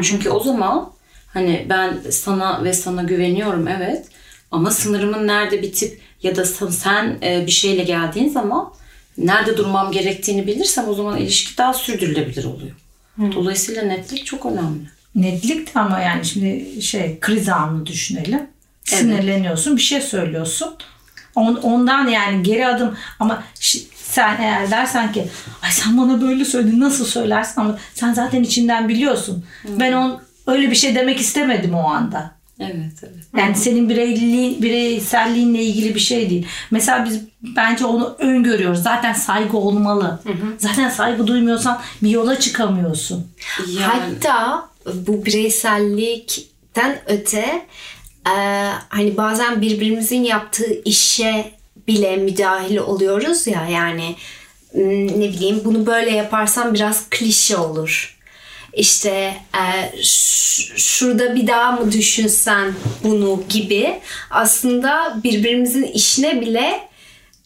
Çünkü 0.03 0.29
o 0.29 0.39
zaman 0.39 0.89
hani 1.27 1.65
ben 1.69 1.97
sana 2.11 2.63
ve 2.63 2.73
sana 2.73 3.03
güveniyorum 3.03 3.67
evet 3.67 4.05
ama 4.51 4.71
sınırımın 4.71 5.27
nerede 5.27 5.61
bitip 5.61 6.01
ya 6.23 6.35
da 6.35 6.45
sen- 6.45 6.67
sen 6.67 7.17
e, 7.23 7.43
bir 7.47 7.51
şeyle 7.51 7.83
geldiğin 7.83 8.29
zaman 8.29 8.73
nerede 9.17 9.57
durmam 9.57 9.91
gerektiğini 9.91 10.47
bilirsem 10.47 10.87
o 10.89 10.93
zaman 10.93 11.17
ilişki 11.17 11.57
daha 11.57 11.73
sürdürülebilir 11.73 12.43
oluyor. 12.43 12.75
Dolayısıyla 13.35 13.81
netlik 13.83 14.25
çok 14.25 14.45
önemli. 14.45 14.79
Netlik 15.15 15.75
de 15.75 15.79
ama 15.79 15.99
yani 15.99 16.25
şimdi 16.25 16.81
şey 16.81 17.19
kriz 17.21 17.49
anını 17.49 17.85
düşünelim. 17.85 18.41
Sinirleniyorsun 18.83 19.77
bir 19.77 19.81
şey 19.81 20.01
söylüyorsun. 20.01 20.75
On- 21.35 21.55
Ondan 21.55 22.07
yani 22.07 22.43
geri 22.43 22.67
adım 22.67 22.97
ama 23.19 23.43
şi- 23.59 23.83
sen 24.09 24.41
eğer 24.41 24.71
dersen 24.71 25.11
ki 25.11 25.27
ay 25.63 25.71
sen 25.71 25.97
bana 25.97 26.21
böyle 26.21 26.45
söyledin 26.45 26.79
nasıl 26.79 27.05
söylersin 27.05 27.61
ama 27.61 27.77
sen 27.93 28.13
zaten 28.13 28.43
içinden 28.43 28.89
biliyorsun. 28.89 29.45
Ben 29.79 29.93
on 29.93 30.21
öyle 30.47 30.71
bir 30.71 30.75
şey 30.75 30.95
demek 30.95 31.19
istemedim 31.19 31.73
o 31.75 31.89
anda. 31.89 32.35
Evet 32.59 33.03
evet. 33.03 33.25
Yani 33.37 33.55
senin 33.55 33.89
bireyli, 33.89 34.61
bireyselliğinle 34.61 35.63
ilgili 35.63 35.95
bir 35.95 35.99
şey 35.99 36.29
değil. 36.29 36.47
Mesela 36.71 37.05
biz 37.05 37.21
bence 37.41 37.85
onu 37.85 38.15
öngörüyoruz. 38.19 38.83
Zaten 38.83 39.13
saygı 39.13 39.57
olmalı. 39.57 40.19
Zaten 40.57 40.89
saygı 40.89 41.27
duymuyorsan 41.27 41.81
bir 42.03 42.09
yola 42.09 42.39
çıkamıyorsun. 42.39 43.27
Yani 43.67 43.85
Hatta 43.85 44.69
bu 44.93 45.25
bireysellikten 45.25 46.99
öte 47.07 47.65
e, 48.27 48.35
hani 48.89 49.17
bazen 49.17 49.61
birbirimizin 49.61 50.23
yaptığı 50.23 50.81
işe 50.85 51.51
bile 51.87 52.15
müdahil 52.17 52.77
oluyoruz 52.77 53.47
ya 53.47 53.67
yani 53.69 54.15
ne 55.17 55.29
bileyim 55.29 55.61
bunu 55.65 55.85
böyle 55.85 56.11
yaparsam 56.11 56.73
biraz 56.73 57.09
klişe 57.09 57.57
olur. 57.57 58.15
İşte 58.73 59.37
e, 59.53 59.91
şurada 60.77 61.35
bir 61.35 61.47
daha 61.47 61.71
mı 61.71 61.91
düşünsen 61.91 62.73
bunu 63.03 63.43
gibi 63.49 63.99
aslında 64.29 65.17
birbirimizin 65.23 65.83
işine 65.83 66.41
bile 66.41 66.89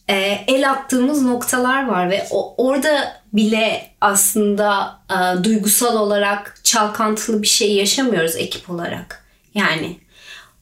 e, 0.08 0.44
el 0.46 0.70
attığımız 0.70 1.22
noktalar 1.22 1.88
var 1.88 2.10
ve 2.10 2.26
o, 2.30 2.54
orada 2.68 3.22
bile 3.32 3.90
aslında 4.00 4.98
e, 5.10 5.44
duygusal 5.44 5.96
olarak 5.96 6.60
çalkantılı 6.64 7.42
bir 7.42 7.46
şey 7.46 7.74
yaşamıyoruz 7.74 8.36
ekip 8.36 8.70
olarak. 8.70 9.24
Yani 9.54 9.96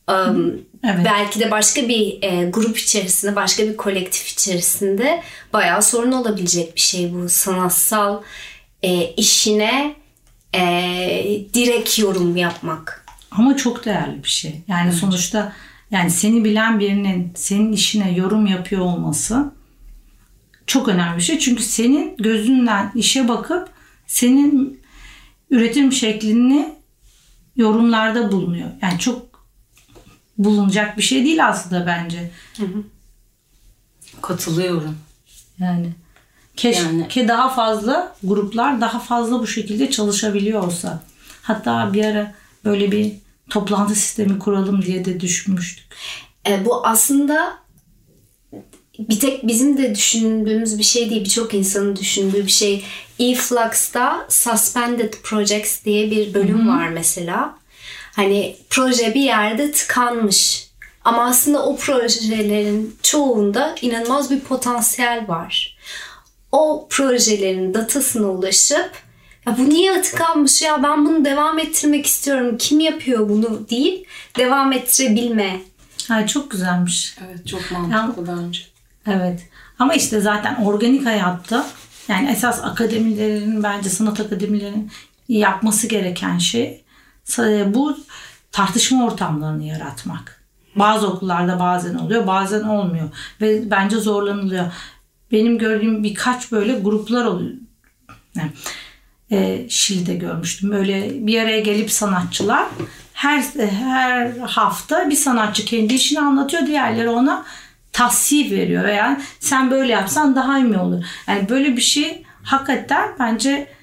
um, 0.08 0.68
Evet. 0.84 1.00
belki 1.04 1.40
de 1.40 1.50
başka 1.50 1.88
bir 1.88 2.22
e, 2.22 2.50
grup 2.50 2.78
içerisinde, 2.78 3.36
başka 3.36 3.62
bir 3.62 3.76
kolektif 3.76 4.28
içerisinde 4.28 5.22
bayağı 5.52 5.82
sorun 5.82 6.12
olabilecek 6.12 6.74
bir 6.76 6.80
şey 6.80 7.14
bu 7.14 7.28
sanatsal 7.28 8.22
e, 8.82 9.14
işine 9.14 9.94
e, 10.54 10.60
direkt 11.54 11.98
yorum 11.98 12.36
yapmak. 12.36 13.04
Ama 13.30 13.56
çok 13.56 13.84
değerli 13.84 14.22
bir 14.24 14.28
şey. 14.28 14.62
Yani 14.68 14.92
sonuçta 14.92 15.52
yani 15.90 16.10
seni 16.10 16.44
bilen 16.44 16.80
birinin 16.80 17.32
senin 17.34 17.72
işine 17.72 18.12
yorum 18.12 18.46
yapıyor 18.46 18.82
olması 18.82 19.52
çok 20.66 20.88
önemli 20.88 21.16
bir 21.16 21.22
şey. 21.22 21.38
Çünkü 21.38 21.62
senin 21.62 22.16
gözünden 22.16 22.92
işe 22.94 23.28
bakıp 23.28 23.68
senin 24.06 24.80
üretim 25.50 25.92
şeklini 25.92 26.74
yorumlarda 27.56 28.32
bulunuyor. 28.32 28.68
Yani 28.82 28.98
çok 28.98 29.27
bulunacak 30.38 30.96
bir 30.96 31.02
şey 31.02 31.24
değil 31.24 31.48
aslında 31.48 31.86
bence. 31.86 32.30
katılıyorum. 34.22 34.96
Yani 35.58 35.92
keşke 36.56 36.82
Yani- 36.82 37.28
daha 37.28 37.48
fazla 37.48 38.16
gruplar 38.24 38.80
daha 38.80 38.98
fazla 38.98 39.40
bu 39.40 39.46
şekilde 39.46 39.90
çalışabiliyor 39.90 40.62
olsa. 40.62 41.02
Hatta 41.42 41.92
bir 41.92 42.04
ara 42.04 42.34
böyle 42.64 42.92
bir 42.92 43.12
toplantı 43.50 43.94
sistemi 43.94 44.38
kuralım 44.38 44.82
diye 44.82 45.04
de 45.04 45.20
düşünmüştük. 45.20 45.86
E, 46.48 46.64
bu 46.64 46.86
aslında 46.86 47.58
bir 48.98 49.20
tek 49.20 49.46
bizim 49.46 49.78
de 49.78 49.94
düşündüğümüz 49.94 50.78
bir 50.78 50.84
şey 50.84 51.10
değil. 51.10 51.24
Birçok 51.24 51.54
insanın 51.54 51.96
düşündüğü 51.96 52.46
bir 52.46 52.50
şey. 52.50 52.84
eFlux'ta 53.18 54.26
Suspended 54.28 55.14
Projects 55.22 55.84
diye 55.84 56.10
bir 56.10 56.34
bölüm 56.34 56.68
var 56.68 56.88
mesela. 56.88 57.58
Hani 58.18 58.56
proje 58.70 59.14
bir 59.14 59.20
yerde 59.20 59.72
tıkanmış. 59.72 60.68
Ama 61.04 61.24
aslında 61.24 61.66
o 61.66 61.76
projelerin 61.76 62.96
çoğunda 63.02 63.74
inanılmaz 63.82 64.30
bir 64.30 64.40
potansiyel 64.40 65.28
var. 65.28 65.78
O 66.52 66.86
projelerin 66.90 67.74
datasına 67.74 68.26
ulaşıp 68.26 68.90
ya 69.46 69.58
bu 69.58 69.68
niye 69.68 70.02
tıkanmış 70.02 70.62
ya 70.62 70.82
ben 70.82 71.06
bunu 71.06 71.24
devam 71.24 71.58
ettirmek 71.58 72.06
istiyorum. 72.06 72.56
Kim 72.58 72.80
yapıyor 72.80 73.28
bunu 73.28 73.68
deyip 73.70 74.08
devam 74.38 74.72
ettirebilme 74.72 75.60
Ha, 76.08 76.26
çok 76.26 76.50
güzelmiş. 76.50 77.16
Evet 77.26 77.46
çok 77.46 77.60
mantıklı 77.70 78.28
bence. 78.28 78.60
Evet. 79.06 79.40
Ama 79.78 79.94
işte 79.94 80.20
zaten 80.20 80.54
organik 80.64 81.06
hayatta 81.06 81.66
yani 82.08 82.30
esas 82.30 82.64
akademilerin 82.64 83.62
bence 83.62 83.88
sanat 83.88 84.20
akademilerinin 84.20 84.90
yapması 85.28 85.86
gereken 85.86 86.38
şey 86.38 86.84
bu 87.74 87.98
tartışma 88.52 89.04
ortamlarını 89.04 89.64
yaratmak. 89.64 90.44
Bazı 90.76 91.08
okullarda 91.08 91.60
bazen 91.60 91.94
oluyor, 91.94 92.26
bazen 92.26 92.62
olmuyor 92.62 93.08
ve 93.40 93.70
bence 93.70 93.96
zorlanılıyor. 93.96 94.72
Benim 95.32 95.58
gördüğüm 95.58 96.04
birkaç 96.04 96.52
böyle 96.52 96.78
gruplar 96.78 97.24
oluyor. 97.24 97.54
Yani, 98.36 98.50
e, 99.30 99.66
Şili'de 99.68 100.14
görmüştüm. 100.14 100.70
Böyle 100.70 101.26
bir 101.26 101.42
araya 101.42 101.60
gelip 101.60 101.90
sanatçılar 101.90 102.66
her 103.12 103.42
her 103.80 104.30
hafta 104.30 105.10
bir 105.10 105.16
sanatçı 105.16 105.64
kendi 105.64 105.94
işini 105.94 106.20
anlatıyor. 106.20 106.66
Diğerleri 106.66 107.08
ona 107.08 107.44
tasvip 107.92 108.52
veriyor 108.52 108.84
veya 108.84 109.20
sen 109.40 109.70
böyle 109.70 109.92
yapsan 109.92 110.36
daha 110.36 110.58
iyi 110.58 110.78
olur? 110.78 111.04
Yani 111.28 111.48
böyle 111.48 111.76
bir 111.76 111.82
şey 111.82 112.22
hakikaten 112.42 113.08
bence 113.18 113.77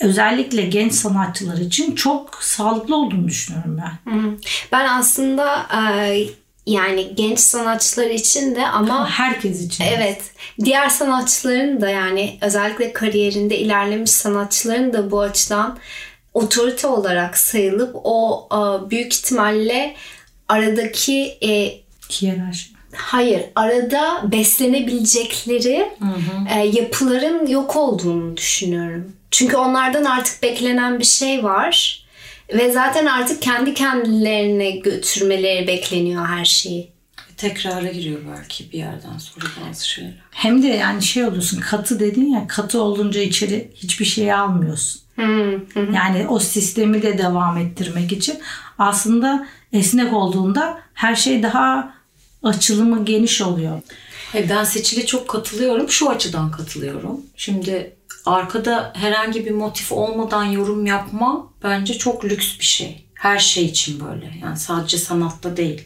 özellikle 0.00 0.62
genç 0.62 0.92
sanatçılar 0.92 1.58
için 1.58 1.94
çok 1.94 2.38
sağlıklı 2.40 2.96
olduğunu 2.96 3.28
düşünüyorum 3.28 3.80
ben. 3.82 4.14
Ben 4.72 4.88
aslında 4.88 5.66
e, 5.74 6.18
yani 6.66 7.14
genç 7.14 7.38
sanatçılar 7.38 8.06
için 8.10 8.54
de 8.54 8.66
ama 8.66 9.10
herkes 9.10 9.62
için. 9.66 9.84
Evet. 9.84 10.22
Diğer 10.64 10.88
sanatçıların 10.88 11.80
da 11.80 11.90
yani 11.90 12.38
özellikle 12.40 12.92
kariyerinde 12.92 13.58
ilerlemiş 13.58 14.10
sanatçıların 14.10 14.92
da 14.92 15.10
bu 15.10 15.20
açıdan 15.20 15.78
otorite 16.34 16.86
olarak 16.86 17.38
sayılıp 17.38 17.96
o 18.04 18.48
e, 18.52 18.90
büyük 18.90 19.14
ihtimalle 19.14 19.94
aradaki 20.48 21.38
e, 21.42 21.80
hiyerarşi. 22.10 22.78
Hayır, 22.94 23.42
arada 23.54 24.22
beslenebilecekleri 24.32 25.90
E, 26.54 26.66
yapıların 26.66 27.46
yok 27.46 27.76
olduğunu 27.76 28.36
düşünüyorum. 28.36 29.12
Çünkü 29.30 29.56
onlardan 29.56 30.04
artık 30.04 30.42
beklenen 30.42 30.98
bir 30.98 31.04
şey 31.04 31.44
var 31.44 32.04
ve 32.54 32.72
zaten 32.72 33.06
artık 33.06 33.42
kendi 33.42 33.74
kendilerine 33.74 34.70
götürmeleri 34.70 35.66
bekleniyor 35.66 36.26
her 36.26 36.44
şeyi. 36.44 36.90
Tekrara 37.36 37.88
giriyor 37.88 38.20
belki 38.36 38.72
bir 38.72 38.78
yerden 38.78 39.18
sonra 39.18 39.46
bazı 39.68 39.88
şeyler. 39.88 40.14
Hem 40.30 40.62
de 40.62 40.66
yani 40.66 41.02
şey 41.02 41.24
oluyorsun 41.24 41.60
katı 41.60 42.00
dedin 42.00 42.32
ya 42.32 42.46
katı 42.46 42.82
olunca 42.82 43.20
içeri 43.20 43.70
hiçbir 43.74 44.04
şey 44.04 44.32
almıyorsun. 44.32 45.02
Yani 45.94 46.26
o 46.28 46.38
sistemi 46.38 47.02
de 47.02 47.18
devam 47.18 47.58
ettirmek 47.58 48.12
için 48.12 48.38
aslında 48.78 49.46
esnek 49.72 50.12
olduğunda 50.12 50.80
her 50.94 51.16
şey 51.16 51.42
daha 51.42 51.94
açılımı 52.42 53.04
geniş 53.04 53.42
oluyor. 53.42 53.82
Hayır, 54.32 54.48
ben 54.48 54.64
Seçil'e 54.64 55.06
çok 55.06 55.28
katılıyorum. 55.28 55.88
Şu 55.88 56.10
açıdan 56.10 56.50
katılıyorum. 56.50 57.20
Şimdi 57.36 57.96
arkada 58.28 58.92
herhangi 58.96 59.46
bir 59.46 59.50
motif 59.50 59.92
olmadan 59.92 60.44
yorum 60.44 60.86
yapma 60.86 61.52
bence 61.62 61.94
çok 61.98 62.24
lüks 62.24 62.58
bir 62.58 62.64
şey. 62.64 63.04
Her 63.14 63.38
şey 63.38 63.64
için 63.64 64.00
böyle. 64.00 64.32
Yani 64.42 64.56
sadece 64.56 64.98
sanatta 64.98 65.56
değil. 65.56 65.82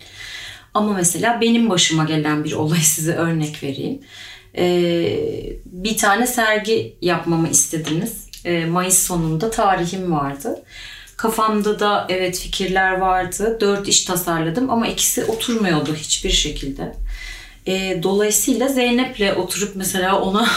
Ama 0.75 0.93
mesela 0.93 1.41
benim 1.41 1.71
başıma 1.71 2.05
gelen 2.05 2.45
bir 2.45 2.53
olay 2.53 2.79
size 2.83 3.13
örnek 3.13 3.63
vereyim. 3.63 4.01
Ee, 4.57 5.57
bir 5.65 5.97
tane 5.97 6.27
sergi 6.27 6.97
yapmamı 7.03 7.49
istediniz. 7.49 8.27
Ee, 8.45 8.65
Mayıs 8.65 8.99
sonunda 8.99 9.51
tarihim 9.51 10.13
vardı. 10.13 10.63
Kafamda 11.17 11.81
da 11.81 12.07
evet 12.09 12.39
fikirler 12.39 12.93
vardı. 12.93 13.59
Dört 13.61 13.89
iş 13.89 14.05
tasarladım 14.05 14.71
ama 14.71 14.87
ikisi 14.87 15.25
oturmuyordu 15.25 15.95
hiçbir 15.95 16.31
şekilde. 16.31 16.97
E, 17.67 18.03
dolayısıyla 18.03 18.69
Zeynep'le 18.69 19.37
oturup 19.37 19.77
mesela 19.77 20.21
ona 20.21 20.49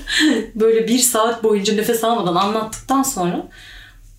böyle 0.54 0.88
bir 0.88 0.98
saat 0.98 1.44
boyunca 1.44 1.74
nefes 1.74 2.04
almadan 2.04 2.34
anlattıktan 2.34 3.02
sonra 3.02 3.48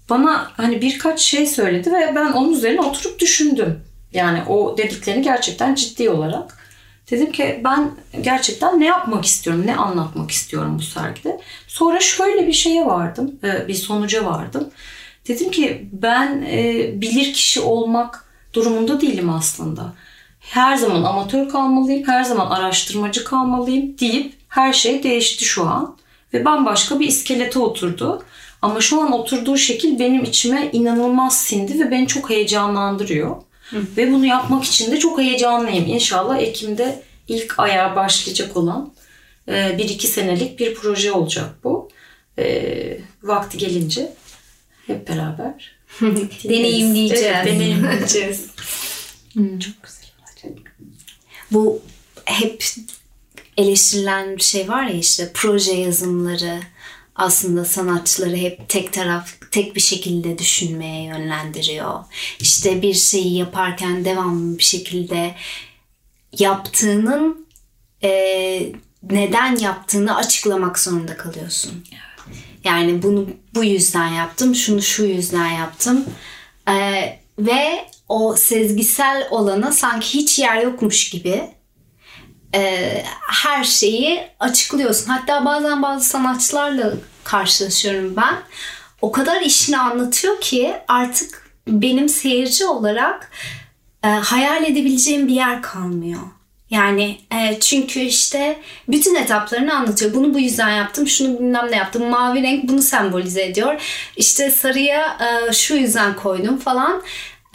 bana 0.10 0.52
hani 0.58 0.82
birkaç 0.82 1.20
şey 1.20 1.48
söyledi 1.48 1.92
ve 1.94 2.12
ben 2.16 2.32
onun 2.32 2.54
üzerine 2.54 2.82
oturup 2.82 3.20
düşündüm. 3.20 3.80
Yani 4.14 4.44
o 4.50 4.78
dediklerini 4.78 5.24
gerçekten 5.24 5.76
ciddi 5.76 6.10
olarak. 6.10 6.58
Dedim 7.12 7.32
ki 7.32 7.62
ben 7.64 7.92
gerçekten 8.22 8.80
ne 8.80 8.86
yapmak 8.86 9.26
istiyorum, 9.26 9.64
ne 9.66 9.76
anlatmak 9.76 10.32
istiyorum 10.32 10.78
bu 10.78 10.82
sergide. 10.82 11.40
Sonra 11.68 12.00
şöyle 12.00 12.48
bir 12.48 12.54
şeye 12.54 12.86
vardım, 12.86 13.40
bir 13.68 13.74
sonuca 13.74 14.26
vardım. 14.26 14.70
Dedim 15.28 15.52
ki 15.52 15.90
ben 15.92 16.42
bilir 17.02 17.34
kişi 17.34 17.62
olmak 17.62 18.26
durumunda 18.54 19.02
değilim 19.02 19.30
aslında 19.30 19.94
her 20.44 20.76
zaman 20.76 21.04
amatör 21.04 21.50
kalmalıyım, 21.50 22.08
her 22.08 22.24
zaman 22.24 22.50
araştırmacı 22.50 23.24
kalmalıyım 23.24 23.98
deyip 24.00 24.34
her 24.48 24.74
şey 24.74 25.04
değişti 25.04 25.46
şu 25.46 25.66
an. 25.68 25.98
Ve 26.34 26.46
bambaşka 26.46 27.00
bir 27.00 27.08
iskelete 27.08 27.60
oturdu. 27.60 28.24
Ama 28.62 28.82
şu 28.82 29.02
an 29.02 29.12
oturduğu 29.12 29.58
şekil 29.58 30.00
benim 30.00 30.24
içime 30.24 30.70
inanılmaz 30.74 31.42
sindi 31.42 31.80
ve 31.80 31.92
beni 31.92 32.08
çok 32.08 32.30
heyecanlandırıyor. 32.30 33.36
Hı. 33.70 33.84
Ve 33.98 34.12
bunu 34.12 34.26
yapmak 34.26 34.64
için 34.64 34.92
de 34.92 35.00
çok 35.00 35.20
heyecanlıyım. 35.20 35.86
İnşallah 35.88 36.40
Ekim'de 36.40 37.04
ilk 37.28 37.60
ayağa 37.60 37.96
başlayacak 37.96 38.58
olan 38.58 38.94
e, 39.48 39.78
bir 39.78 39.90
iki 39.90 40.08
senelik 40.08 40.60
bir 40.60 40.74
proje 40.76 41.12
olacak 41.12 41.50
bu. 41.64 41.90
E, 42.40 42.98
vakti 43.24 43.58
gelince 43.58 44.14
hep 44.88 45.10
beraber 45.10 45.76
deneyimleyeceğiz. 46.44 47.24
Evet, 47.24 47.46
deneyimleyeceğiz. 47.46 48.46
çok 49.36 49.84
güzel. 49.84 50.03
Bu 51.54 51.82
hep 52.26 52.64
eleştirilen 53.58 54.38
bir 54.38 54.42
şey 54.42 54.70
var 54.70 54.84
ya 54.84 54.96
işte 54.96 55.32
proje 55.34 55.74
yazımları 55.74 56.60
aslında 57.16 57.66
sanatçıları 57.66 58.36
hep 58.36 58.70
tek 58.70 58.94
taraf 58.94 59.30
tek 59.52 59.76
bir 59.76 59.82
şekilde 59.82 60.38
düşünmeye 60.38 61.04
yönlendiriyor. 61.04 62.04
İşte 62.40 62.82
bir 62.82 62.94
şeyi 62.94 63.38
yaparken 63.38 64.06
devamlı 64.06 64.58
bir 64.58 64.64
şekilde 64.64 65.36
yaptığının 66.40 67.48
e, 68.04 68.10
neden 69.12 69.56
yaptığını 69.56 70.16
açıklamak 70.16 70.80
zorunda 70.80 71.18
kalıyorsun. 71.18 71.84
Yani 72.64 73.04
bunu 73.04 73.30
bu 73.56 73.64
yüzden 73.64 74.08
yaptım, 74.08 74.56
şunu 74.56 74.82
şu 74.82 75.04
yüzden 75.04 75.48
yaptım. 75.48 76.06
E, 76.70 76.74
ve 77.40 77.86
o 78.10 78.36
sezgisel 78.36 79.28
olana 79.32 79.72
sanki 79.72 80.14
hiç 80.14 80.40
yer 80.40 80.62
yokmuş 80.62 81.10
gibi 81.10 81.50
e, 82.56 83.04
her 83.32 83.64
şeyi 83.64 84.28
açıklıyorsun. 84.40 85.10
Hatta 85.10 85.46
bazen 85.46 85.82
bazı 85.82 86.10
sanatçılarla 86.10 86.94
karşılaşıyorum 87.24 88.16
ben. 88.16 88.36
O 89.02 89.12
kadar 89.12 89.42
işini 89.42 89.78
anlatıyor 89.78 90.42
ki 90.42 90.74
artık 90.88 91.52
benim 91.68 92.10
seyirci 92.10 92.66
olarak 92.66 93.32
e, 94.04 94.08
hayal 94.08 94.64
edebileceğim 94.64 95.28
bir 95.28 95.34
yer 95.34 95.62
kalmıyor. 95.62 96.22
Yani 96.70 97.18
e, 97.32 97.60
çünkü 97.60 98.00
işte 98.00 98.60
bütün 98.88 99.16
etaplarını 99.16 99.76
anlatıyor. 99.76 100.14
Bunu 100.14 100.34
bu 100.34 100.40
yüzden 100.40 100.70
yaptım, 100.70 101.08
şunu 101.08 101.40
bilmem 101.40 101.72
ne 101.72 101.76
yaptım. 101.76 102.10
Mavi 102.10 102.44
renk 102.44 102.64
bunu 102.70 102.82
sembolize 102.82 103.44
ediyor. 103.44 103.82
İşte 104.18 104.52
sarıya 104.52 105.18
e, 105.20 105.54
şu 105.54 105.76
yüzden 105.76 106.16
koydum 106.16 106.58
falan. 106.58 107.02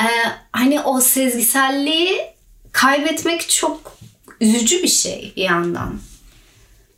E, 0.01 0.07
hani 0.53 0.81
o 0.81 1.01
sezgiselliği 1.01 2.21
kaybetmek 2.73 3.49
çok 3.49 3.99
üzücü 4.41 4.83
bir 4.83 4.89
şey 4.89 5.33
bir 5.37 5.43
yandan. 5.43 6.01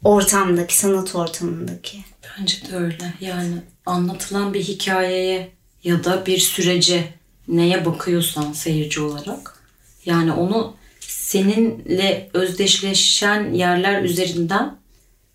Ortamdaki, 0.05 0.79
sanat 0.79 1.15
ortamındaki. 1.15 1.99
Bence 2.39 2.57
de 2.71 2.77
öyle. 2.77 3.15
Yani 3.21 3.55
anlatılan 3.87 4.55
bir 4.55 4.63
hikayeye 4.63 5.51
ya 5.85 6.05
da 6.05 6.27
bir 6.27 6.39
sürece 6.39 7.05
neye 7.49 7.85
bakıyorsan 7.85 8.53
seyirci 8.53 9.01
olarak 9.01 9.59
yani 10.05 10.33
onu 10.33 10.77
seninle 11.01 12.31
özdeşleşen 12.35 13.53
yerler 13.53 14.03
üzerinden 14.03 14.77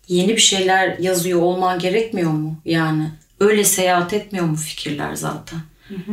yeni 0.08 0.28
bir 0.28 0.40
şeyler 0.40 0.98
yazıyor 0.98 1.42
olman 1.42 1.78
gerekmiyor 1.78 2.30
mu? 2.30 2.60
Yani 2.64 3.10
öyle 3.40 3.64
seyahat 3.64 4.12
etmiyor 4.12 4.46
mu 4.46 4.56
fikirler 4.56 5.14
zaten? 5.14 5.58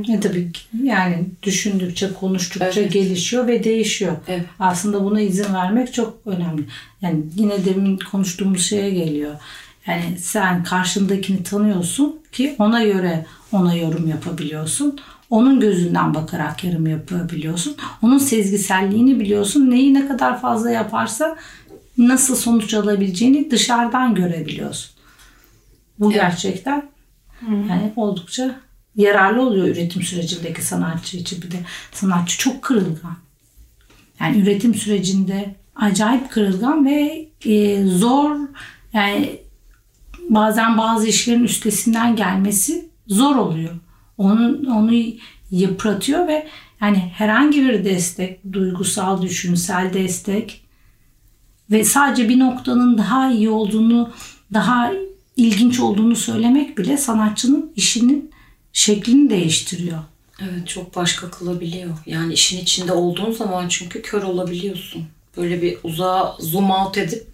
E 0.09 0.19
tabii 0.19 0.51
yani 0.83 1.25
düşündükçe, 1.43 2.13
konuştukça 2.13 2.81
evet. 2.81 2.93
gelişiyor 2.93 3.47
ve 3.47 3.63
değişiyor. 3.63 4.15
Evet. 4.27 4.45
Aslında 4.59 5.03
buna 5.03 5.21
izin 5.21 5.53
vermek 5.53 5.93
çok 5.93 6.19
önemli. 6.25 6.63
Yani 7.01 7.19
yine 7.35 7.65
demin 7.65 7.99
konuştuğumuz 8.11 8.65
şeye 8.65 8.89
geliyor. 8.89 9.35
Yani 9.87 10.17
sen 10.17 10.63
karşındakini 10.63 11.43
tanıyorsun 11.43 12.19
ki 12.31 12.55
ona 12.59 12.83
göre 12.83 13.25
ona 13.51 13.75
yorum 13.75 14.07
yapabiliyorsun. 14.09 14.99
Onun 15.29 15.59
gözünden 15.59 16.13
bakarak 16.13 16.63
yorum 16.63 16.87
yapabiliyorsun. 16.87 17.75
Onun 18.01 18.17
sezgiselliğini 18.17 19.19
biliyorsun. 19.19 19.71
Neyi 19.71 19.93
ne 19.93 20.07
kadar 20.07 20.41
fazla 20.41 20.71
yaparsa 20.71 21.37
nasıl 21.97 22.35
sonuç 22.35 22.73
alabileceğini 22.73 23.51
dışarıdan 23.51 24.15
görebiliyorsun. 24.15 24.91
Bu 25.99 26.11
evet. 26.11 26.21
gerçekten 26.21 26.83
yani 27.41 27.93
oldukça 27.95 28.55
yararlı 28.95 29.41
oluyor 29.41 29.67
üretim 29.67 30.01
sürecindeki 30.01 30.61
sanatçı 30.61 31.17
için. 31.17 31.41
Bir 31.41 31.51
de 31.51 31.57
sanatçı 31.91 32.37
çok 32.37 32.61
kırılgan. 32.61 33.17
Yani 34.19 34.37
üretim 34.41 34.75
sürecinde 34.75 35.55
acayip 35.75 36.31
kırılgan 36.31 36.85
ve 36.85 37.29
e, 37.45 37.85
zor 37.85 38.35
yani 38.93 39.39
bazen 40.29 40.77
bazı 40.77 41.07
işlerin 41.07 41.43
üstesinden 41.43 42.15
gelmesi 42.15 42.89
zor 43.07 43.35
oluyor. 43.35 43.73
Onun 44.17 44.65
onu 44.65 44.91
yıpratıyor 45.51 46.27
ve 46.27 46.47
yani 46.81 46.97
herhangi 46.97 47.63
bir 47.63 47.85
destek, 47.85 48.53
duygusal, 48.53 49.21
düşünsel 49.21 49.93
destek 49.93 50.63
ve 51.71 51.83
sadece 51.83 52.29
bir 52.29 52.39
noktanın 52.39 52.97
daha 52.97 53.31
iyi 53.31 53.49
olduğunu, 53.49 54.09
daha 54.53 54.91
ilginç 55.37 55.79
olduğunu 55.79 56.15
söylemek 56.15 56.77
bile 56.77 56.97
sanatçının 56.97 57.71
işinin 57.75 58.32
şeklini 58.73 59.29
değiştiriyor. 59.29 59.99
Evet 60.41 60.67
çok 60.67 60.95
başka 60.95 61.31
kılabiliyor. 61.31 61.97
Yani 62.05 62.33
işin 62.33 62.59
içinde 62.61 62.91
olduğun 62.91 63.31
zaman 63.31 63.67
çünkü 63.67 64.01
kör 64.01 64.23
olabiliyorsun. 64.23 65.05
Böyle 65.37 65.61
bir 65.61 65.77
uzağa 65.83 66.37
zoom 66.39 66.71
out 66.71 66.97
edip 66.97 67.27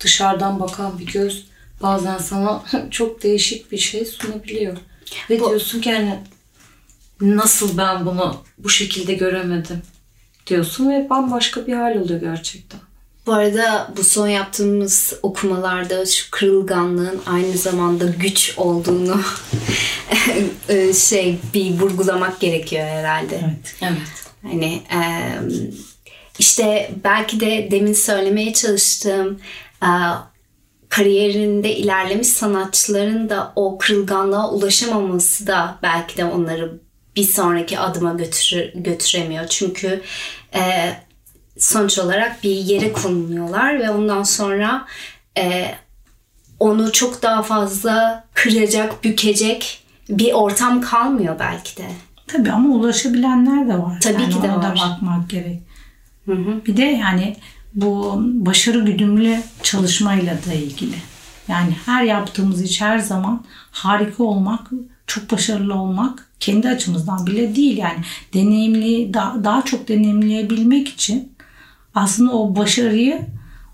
dışarıdan 0.00 0.60
bakan 0.60 0.98
bir 0.98 1.06
göz 1.06 1.46
bazen 1.82 2.18
sana 2.18 2.62
çok 2.90 3.22
değişik 3.22 3.72
bir 3.72 3.78
şey 3.78 4.04
sunabiliyor. 4.04 4.76
Ve 5.30 5.40
Bu- 5.40 5.48
diyorsun 5.48 5.80
ki 5.80 5.92
hani 5.92 6.18
nasıl 7.20 7.78
ben 7.78 8.06
bunu 8.06 8.42
bu 8.58 8.68
şekilde 8.68 9.14
göremedim 9.14 9.82
diyorsun 10.46 10.90
ve 10.90 11.10
bambaşka 11.10 11.66
bir 11.66 11.72
hal 11.72 11.96
oluyor 11.96 12.20
gerçekten. 12.20 12.80
Bu 13.26 13.32
arada 13.32 13.92
bu 13.96 14.04
son 14.04 14.28
yaptığımız 14.28 15.12
okumalarda 15.22 16.06
şu 16.06 16.30
kırılganlığın 16.30 17.20
aynı 17.26 17.56
zamanda 17.58 18.04
güç 18.06 18.54
olduğunu 18.56 19.20
e, 20.68 20.94
şey 20.94 21.38
bir 21.54 21.80
vurgulamak 21.80 22.40
gerekiyor 22.40 22.86
herhalde. 22.86 23.40
Evet. 23.44 23.74
Evet. 23.82 24.20
Hani 24.42 24.82
em, 24.90 25.50
işte 26.38 26.90
belki 27.04 27.40
de 27.40 27.68
demin 27.70 27.92
söylemeye 27.92 28.52
çalıştığım 28.52 29.40
e, 29.82 29.90
kariyerinde 30.88 31.76
ilerlemiş 31.76 32.28
sanatçıların 32.28 33.28
da 33.28 33.52
o 33.56 33.78
kırılganlığa 33.78 34.50
ulaşamaması 34.50 35.46
da 35.46 35.78
belki 35.82 36.16
de 36.16 36.24
onları 36.24 36.80
bir 37.16 37.24
sonraki 37.24 37.78
adıma 37.78 38.12
götürür, 38.12 38.70
götüremiyor. 38.74 39.46
Çünkü 39.46 40.02
e, 40.54 40.94
sonuç 41.60 41.98
olarak 41.98 42.44
bir 42.44 42.50
yere 42.50 42.92
konuluyorlar 42.92 43.78
ve 43.78 43.90
ondan 43.90 44.22
sonra 44.22 44.86
e, 45.38 45.74
onu 46.60 46.92
çok 46.92 47.22
daha 47.22 47.42
fazla 47.42 48.24
kıracak, 48.34 49.04
bükecek 49.04 49.84
bir 50.08 50.32
ortam 50.32 50.80
kalmıyor 50.80 51.38
belki 51.38 51.76
de. 51.76 51.86
Tabii 52.26 52.52
ama 52.52 52.74
ulaşabilenler 52.74 53.68
de 53.68 53.78
var. 53.78 54.00
Tabii 54.00 54.22
Yani 54.22 54.34
ki 54.34 54.42
de 54.42 54.50
ona 54.50 54.58
var. 54.58 54.76
da 54.76 54.80
bakmak 54.80 55.30
gerek. 55.30 55.62
Bir 56.66 56.76
de 56.76 56.84
yani 56.84 57.36
bu 57.74 58.16
başarı 58.22 58.80
güdümlü 58.84 59.36
çalışmayla 59.62 60.38
da 60.46 60.52
ilgili. 60.52 60.96
Yani 61.48 61.76
her 61.86 62.02
yaptığımız 62.02 62.62
iş 62.62 62.80
her 62.80 62.98
zaman 62.98 63.44
harika 63.70 64.24
olmak, 64.24 64.70
çok 65.06 65.32
başarılı 65.32 65.74
olmak 65.74 66.28
kendi 66.40 66.68
açımızdan 66.68 67.26
bile 67.26 67.56
değil. 67.56 67.76
Yani 67.76 67.98
deneyimli 68.34 69.14
daha, 69.14 69.44
daha 69.44 69.64
çok 69.64 69.88
deneyimleyebilmek 69.88 70.88
için 70.88 71.32
aslında 71.94 72.32
o 72.32 72.56
başarıyı 72.56 73.20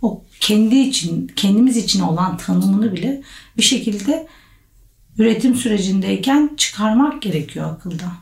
o 0.03 0.25
kendi 0.41 0.77
için, 0.77 1.27
kendimiz 1.37 1.77
için 1.77 2.01
olan 2.01 2.37
tanımını 2.37 2.93
bile 2.93 3.23
bir 3.57 3.63
şekilde 3.63 4.27
üretim 5.19 5.55
sürecindeyken 5.55 6.51
çıkarmak 6.57 7.23
gerekiyor 7.23 7.73
akıldan. 7.73 8.13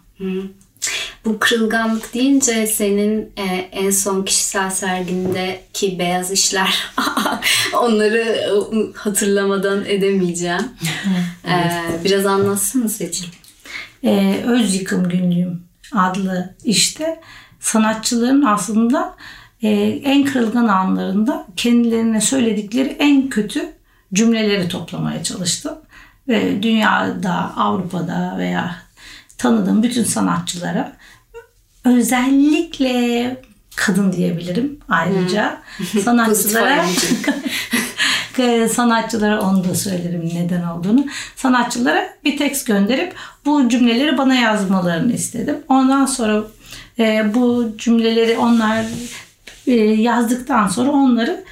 Bu 1.24 1.38
kırılganlık 1.38 2.14
deyince 2.14 2.66
senin 2.66 3.33
e, 3.37 3.42
en 3.72 3.90
son 3.90 4.22
kişisel 4.24 4.70
sergindeki 4.70 5.98
beyaz 5.98 6.30
işler 6.30 6.85
onları 7.83 8.18
e, 8.18 8.48
hatırlamadan 8.94 9.85
edemeyeceğim. 9.85 10.68
E, 11.48 11.54
biraz 12.04 12.26
anlatsana 12.26 12.88
Seçil. 12.88 13.26
e, 14.02 14.42
Öz 14.46 14.74
Yıkım 14.74 15.09
Günlüğüm 15.09 15.62
adlı 15.92 16.54
işte 16.64 17.20
sanatçıların 17.61 18.42
aslında 18.42 19.16
e, 19.64 19.70
en 20.05 20.24
kırılgan 20.24 20.68
anlarında 20.68 21.46
kendilerine 21.57 22.20
söyledikleri 22.20 22.96
en 22.98 23.29
kötü 23.29 23.72
cümleleri 24.12 24.68
toplamaya 24.68 25.22
çalıştım. 25.22 25.74
Ve 26.29 26.62
dünyada, 26.62 27.53
Avrupa'da 27.57 28.35
veya 28.38 28.77
tanıdığım 29.38 29.83
bütün 29.83 30.05
sanatçılara 30.05 30.92
özellikle 31.85 33.37
kadın 33.77 34.12
diyebilirim 34.12 34.79
ayrıca 34.88 35.62
sanatçılara. 36.05 36.85
Ee, 38.38 38.68
sanatçılara 38.68 39.40
onu 39.40 39.64
da 39.64 39.74
söylerim 39.74 40.31
neden 40.35 40.62
olduğunu. 40.62 41.07
Sanatçılara 41.37 42.09
bir 42.24 42.37
tekst 42.37 42.66
gönderip 42.66 43.14
bu 43.44 43.68
cümleleri 43.68 44.18
bana 44.18 44.35
yazmalarını 44.35 45.12
istedim. 45.12 45.57
Ondan 45.68 46.07
sonra 46.07 46.44
e, 46.98 47.35
bu 47.35 47.74
cümleleri 47.79 48.38
onlar 48.38 48.87
yazdıktan 49.72 50.68
sonra 50.68 50.90
onları 50.90 51.44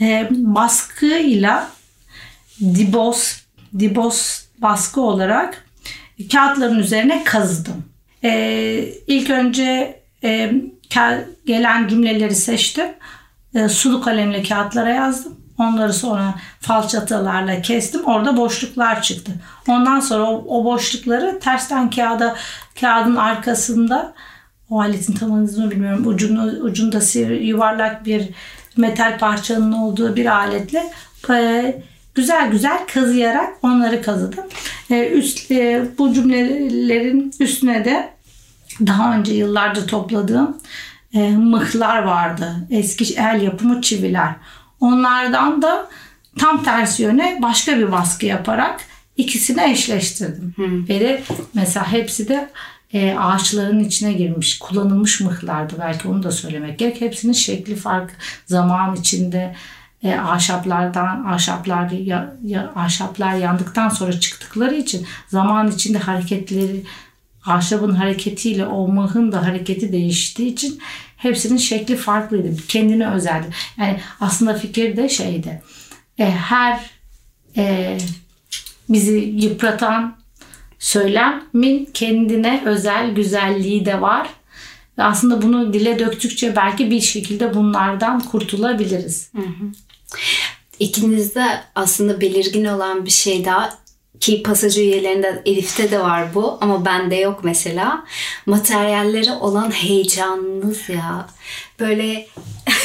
e, 0.00 0.28
baskıyla 0.30 1.70
dibos 2.60 3.40
dibos 3.78 4.42
baskı 4.58 5.00
olarak 5.00 5.64
kağıtların 6.32 6.78
üzerine 6.78 7.24
kazıdım. 7.24 7.84
E, 8.24 8.88
ilk 9.06 9.30
önce 9.30 10.00
e, 10.24 10.52
gelen 11.46 11.88
cümleleri 11.88 12.34
seçtim. 12.34 12.86
E, 13.54 13.68
sulu 13.68 14.00
kalemle 14.00 14.42
kağıtlara 14.42 14.90
yazdım. 14.90 15.40
Onları 15.58 15.92
sonra 15.92 16.34
falçatalarla 16.60 17.62
kestim. 17.62 18.04
Orada 18.04 18.36
boşluklar 18.36 19.02
çıktı. 19.02 19.32
Ondan 19.68 20.00
sonra 20.00 20.30
o, 20.30 20.44
o 20.48 20.64
boşlukları 20.64 21.38
tersten 21.40 21.90
kağıda 21.90 22.36
kağıdın 22.80 23.16
arkasında 23.16 24.14
o 24.70 24.80
aletin 24.80 25.12
tam 25.12 25.32
adını 25.32 25.70
bilmiyorum. 25.70 26.06
Ucunu, 26.06 26.42
ucunda 26.42 27.00
sivri, 27.00 27.46
yuvarlak 27.46 28.06
bir 28.06 28.28
metal 28.76 29.18
parçanın 29.18 29.72
olduğu 29.72 30.16
bir 30.16 30.26
aletle 30.26 30.92
e, 31.30 31.82
güzel 32.14 32.50
güzel 32.50 32.86
kazıyarak 32.94 33.58
onları 33.62 34.02
kazıdım. 34.02 34.44
E, 34.90 35.08
üst, 35.08 35.50
e, 35.50 35.84
bu 35.98 36.12
cümlelerin 36.12 37.32
üstüne 37.40 37.84
de 37.84 38.08
daha 38.86 39.16
önce 39.16 39.34
yıllarca 39.34 39.86
topladığım 39.86 40.56
e, 41.14 41.30
mıhlar 41.30 42.02
vardı. 42.02 42.54
Eski 42.70 43.14
el 43.14 43.42
yapımı 43.42 43.80
çiviler. 43.80 44.32
Onlardan 44.80 45.62
da 45.62 45.88
tam 46.38 46.64
tersi 46.64 47.02
yöne 47.02 47.38
başka 47.42 47.78
bir 47.78 47.92
baskı 47.92 48.26
yaparak 48.26 48.80
ikisini 49.16 49.70
eşleştirdim. 49.70 50.54
Ve 50.88 51.00
de 51.00 51.22
mesela 51.54 51.92
hepsi 51.92 52.28
de 52.28 52.50
e, 52.96 53.18
ağaçların 53.18 53.80
içine 53.80 54.12
girmiş, 54.12 54.58
kullanılmış 54.58 55.20
mıhlardı. 55.20 55.74
Belki 55.80 56.08
onu 56.08 56.22
da 56.22 56.30
söylemek 56.30 56.78
gerek. 56.78 57.00
Hepsinin 57.00 57.32
şekli 57.32 57.76
farklı. 57.76 58.14
Zaman 58.46 58.96
içinde 58.96 59.54
e, 60.02 60.14
ahşaplardan 60.14 61.24
ahşaplar 61.24 61.90
ya, 61.90 62.36
ya, 62.44 62.72
ahşaplar 62.74 63.34
yandıktan 63.34 63.88
sonra 63.88 64.20
çıktıkları 64.20 64.74
için 64.74 65.06
zaman 65.28 65.70
içinde 65.70 65.98
hareketleri 65.98 66.82
ahşabın 67.46 67.94
hareketiyle 67.94 68.66
o 68.66 68.88
mıhın 68.88 69.32
da 69.32 69.46
hareketi 69.46 69.92
değiştiği 69.92 70.52
için 70.52 70.78
hepsinin 71.16 71.58
şekli 71.58 71.96
farklıydı. 71.96 72.56
Kendine 72.68 73.10
özeldi. 73.10 73.46
Yani 73.78 74.00
aslında 74.20 74.54
fikir 74.54 74.96
de 74.96 75.08
şeydi. 75.08 75.62
E, 76.18 76.30
her 76.30 76.90
e, 77.56 77.98
bizi 78.88 79.16
yıpratan 79.16 80.16
söylemin 80.78 81.88
kendine 81.94 82.62
özel 82.66 83.10
güzelliği 83.10 83.86
de 83.86 84.00
var. 84.00 84.28
Ve 84.98 85.02
aslında 85.02 85.42
bunu 85.42 85.72
dile 85.72 85.98
döktükçe 85.98 86.56
belki 86.56 86.90
bir 86.90 87.00
şekilde 87.00 87.54
bunlardan 87.54 88.20
kurtulabiliriz. 88.20 89.30
İkinizde 90.78 91.44
aslında 91.74 92.20
belirgin 92.20 92.64
olan 92.64 93.04
bir 93.04 93.10
şey 93.10 93.44
daha 93.44 93.78
ki 94.20 94.42
pasaj 94.42 94.78
üyelerinde 94.78 95.42
Elif'te 95.46 95.90
de 95.90 96.00
var 96.00 96.34
bu 96.34 96.58
ama 96.60 96.84
bende 96.84 97.16
yok 97.16 97.40
mesela. 97.44 98.04
Materyallere 98.46 99.32
olan 99.32 99.70
heyecanınız 99.70 100.88
ya. 100.88 101.26
Böyle 101.80 102.26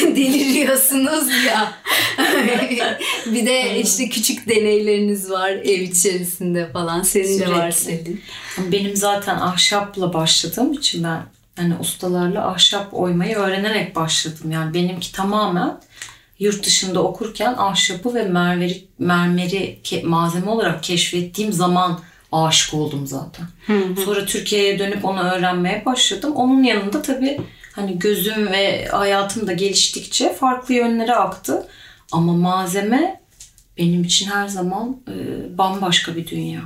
deliriyorsunuz 0.00 1.28
ya. 1.46 1.72
bir 3.26 3.46
de 3.46 3.80
işte 3.80 4.08
küçük 4.08 4.48
deneyleriniz 4.48 5.30
var 5.30 5.50
ev 5.50 5.80
içerisinde 5.80 6.72
falan. 6.72 7.02
Senin 7.02 7.40
de 7.40 7.50
var 7.50 7.70
Sürekli. 7.70 8.20
senin. 8.56 8.72
Benim 8.72 8.96
zaten 8.96 9.36
ahşapla 9.36 10.12
başladığım 10.12 10.72
için 10.72 11.04
ben 11.04 11.22
yani 11.58 11.74
ustalarla 11.80 12.48
ahşap 12.48 12.94
oymayı 12.94 13.36
öğrenerek 13.36 13.96
başladım. 13.96 14.50
Yani 14.50 14.74
benimki 14.74 15.12
tamamen 15.12 15.80
yurt 16.38 16.66
dışında 16.66 17.02
okurken 17.02 17.54
ahşapı 17.58 18.14
ve 18.14 18.22
mermeri, 18.22 18.84
mermeri 18.98 19.80
malzeme 20.04 20.50
olarak 20.50 20.82
keşfettiğim 20.82 21.52
zaman 21.52 22.00
aşık 22.32 22.74
oldum 22.74 23.06
zaten. 23.06 23.46
Sonra 24.04 24.26
Türkiye'ye 24.26 24.78
dönüp 24.78 25.04
onu 25.04 25.20
öğrenmeye 25.20 25.82
başladım. 25.86 26.32
Onun 26.34 26.62
yanında 26.62 27.02
tabii 27.02 27.40
hani 27.72 27.98
gözüm 27.98 28.46
ve 28.52 28.86
hayatım 28.86 29.46
da 29.46 29.52
geliştikçe 29.52 30.34
farklı 30.34 30.74
yönlere 30.74 31.14
aktı. 31.14 31.66
Ama 32.12 32.32
malzeme 32.32 33.20
benim 33.78 34.04
için 34.04 34.30
her 34.30 34.48
zaman 34.48 34.96
e, 35.08 35.14
bambaşka 35.58 36.16
bir 36.16 36.26
dünya. 36.26 36.60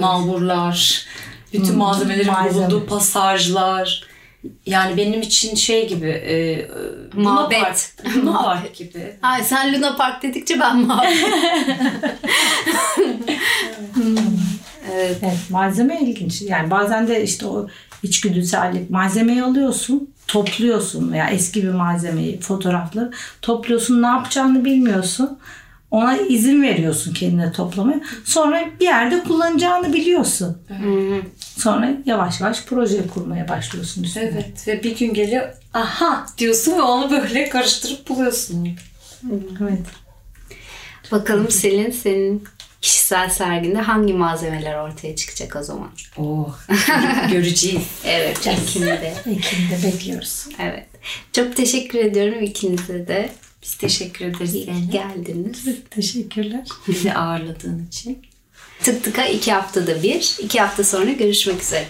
Nalburlar, 0.00 1.04
Bütün 1.52 1.76
malzemelerin 1.76 2.32
malzeme. 2.32 2.54
bulunduğu 2.70 2.86
pasajlar. 2.86 4.04
Yani 4.66 4.96
benim 4.96 5.22
için 5.22 5.54
şey 5.54 5.88
gibi 5.88 6.08
e, 6.08 6.66
Luna 7.16 7.32
Mabet. 7.32 7.60
Park, 7.60 8.16
Luna 8.16 8.42
Park 8.42 8.74
gibi. 8.74 9.16
Ay 9.22 9.44
sen 9.44 9.74
Luna 9.74 9.96
Park 9.96 10.22
dedikçe 10.22 10.60
ben 10.60 10.76
mavi. 10.86 11.16
evet. 15.22 15.38
Malzeme 15.50 16.00
ilginç. 16.00 16.42
Yani 16.42 16.70
bazen 16.70 17.08
de 17.08 17.24
işte 17.24 17.46
o 17.46 17.68
içgüdüsellik 18.02 18.90
malzemeyi 18.90 19.42
alıyorsun, 19.42 20.10
topluyorsun 20.26 21.12
veya 21.12 21.30
eski 21.30 21.62
bir 21.62 21.70
malzemeyi, 21.70 22.40
fotoğrafları 22.40 23.10
topluyorsun, 23.42 24.02
ne 24.02 24.06
yapacağını 24.06 24.64
bilmiyorsun. 24.64 25.38
Ona 25.90 26.16
izin 26.16 26.62
veriyorsun 26.62 27.14
kendine 27.14 27.52
toplamaya. 27.52 28.00
Sonra 28.24 28.64
bir 28.80 28.84
yerde 28.84 29.22
kullanacağını 29.22 29.92
biliyorsun. 29.92 30.58
Sonra 31.56 31.90
yavaş 32.06 32.40
yavaş 32.40 32.64
proje 32.64 33.06
kurmaya 33.06 33.48
başlıyorsun 33.48 34.02
üstüne. 34.02 34.24
Evet 34.24 34.68
ve 34.68 34.82
bir 34.82 34.98
gün 34.98 35.14
geliyor 35.14 35.48
aha 35.74 36.26
diyorsun 36.38 36.72
ve 36.72 36.82
onu 36.82 37.10
böyle 37.10 37.48
karıştırıp 37.48 38.08
buluyorsun. 38.08 38.68
Evet. 39.60 39.86
Bakalım 41.12 41.50
Selin 41.50 41.90
senin 41.90 42.44
kişisel 42.80 43.30
serginde 43.30 43.78
hangi 43.78 44.12
malzemeler 44.12 44.74
ortaya 44.74 45.16
çıkacak 45.16 45.56
o 45.56 45.62
zaman? 45.62 45.90
Oh, 46.16 46.58
göreceğiz. 47.30 47.86
Evet, 48.04 48.46
Ekim'de. 48.46 49.14
Ekim'de 49.26 49.82
bekliyoruz. 49.84 50.46
Evet. 50.58 50.86
Çok 51.32 51.56
teşekkür 51.56 51.98
ediyorum 51.98 52.42
ikinize 52.42 53.08
de. 53.08 53.30
Biz 53.62 53.74
teşekkür 53.74 54.24
ederiz 54.24 54.54
İyi 54.54 54.90
geldiniz. 54.90 55.64
Teşekkürler. 55.90 56.68
Bizi 56.88 57.14
ağırladığın 57.14 57.86
için. 57.86 58.18
Tık 58.82 59.04
tıka 59.04 59.26
iki 59.26 59.52
haftada 59.52 60.02
bir. 60.02 60.36
iki 60.38 60.60
hafta 60.60 60.84
sonra 60.84 61.12
görüşmek 61.12 61.62
üzere. 61.62 61.86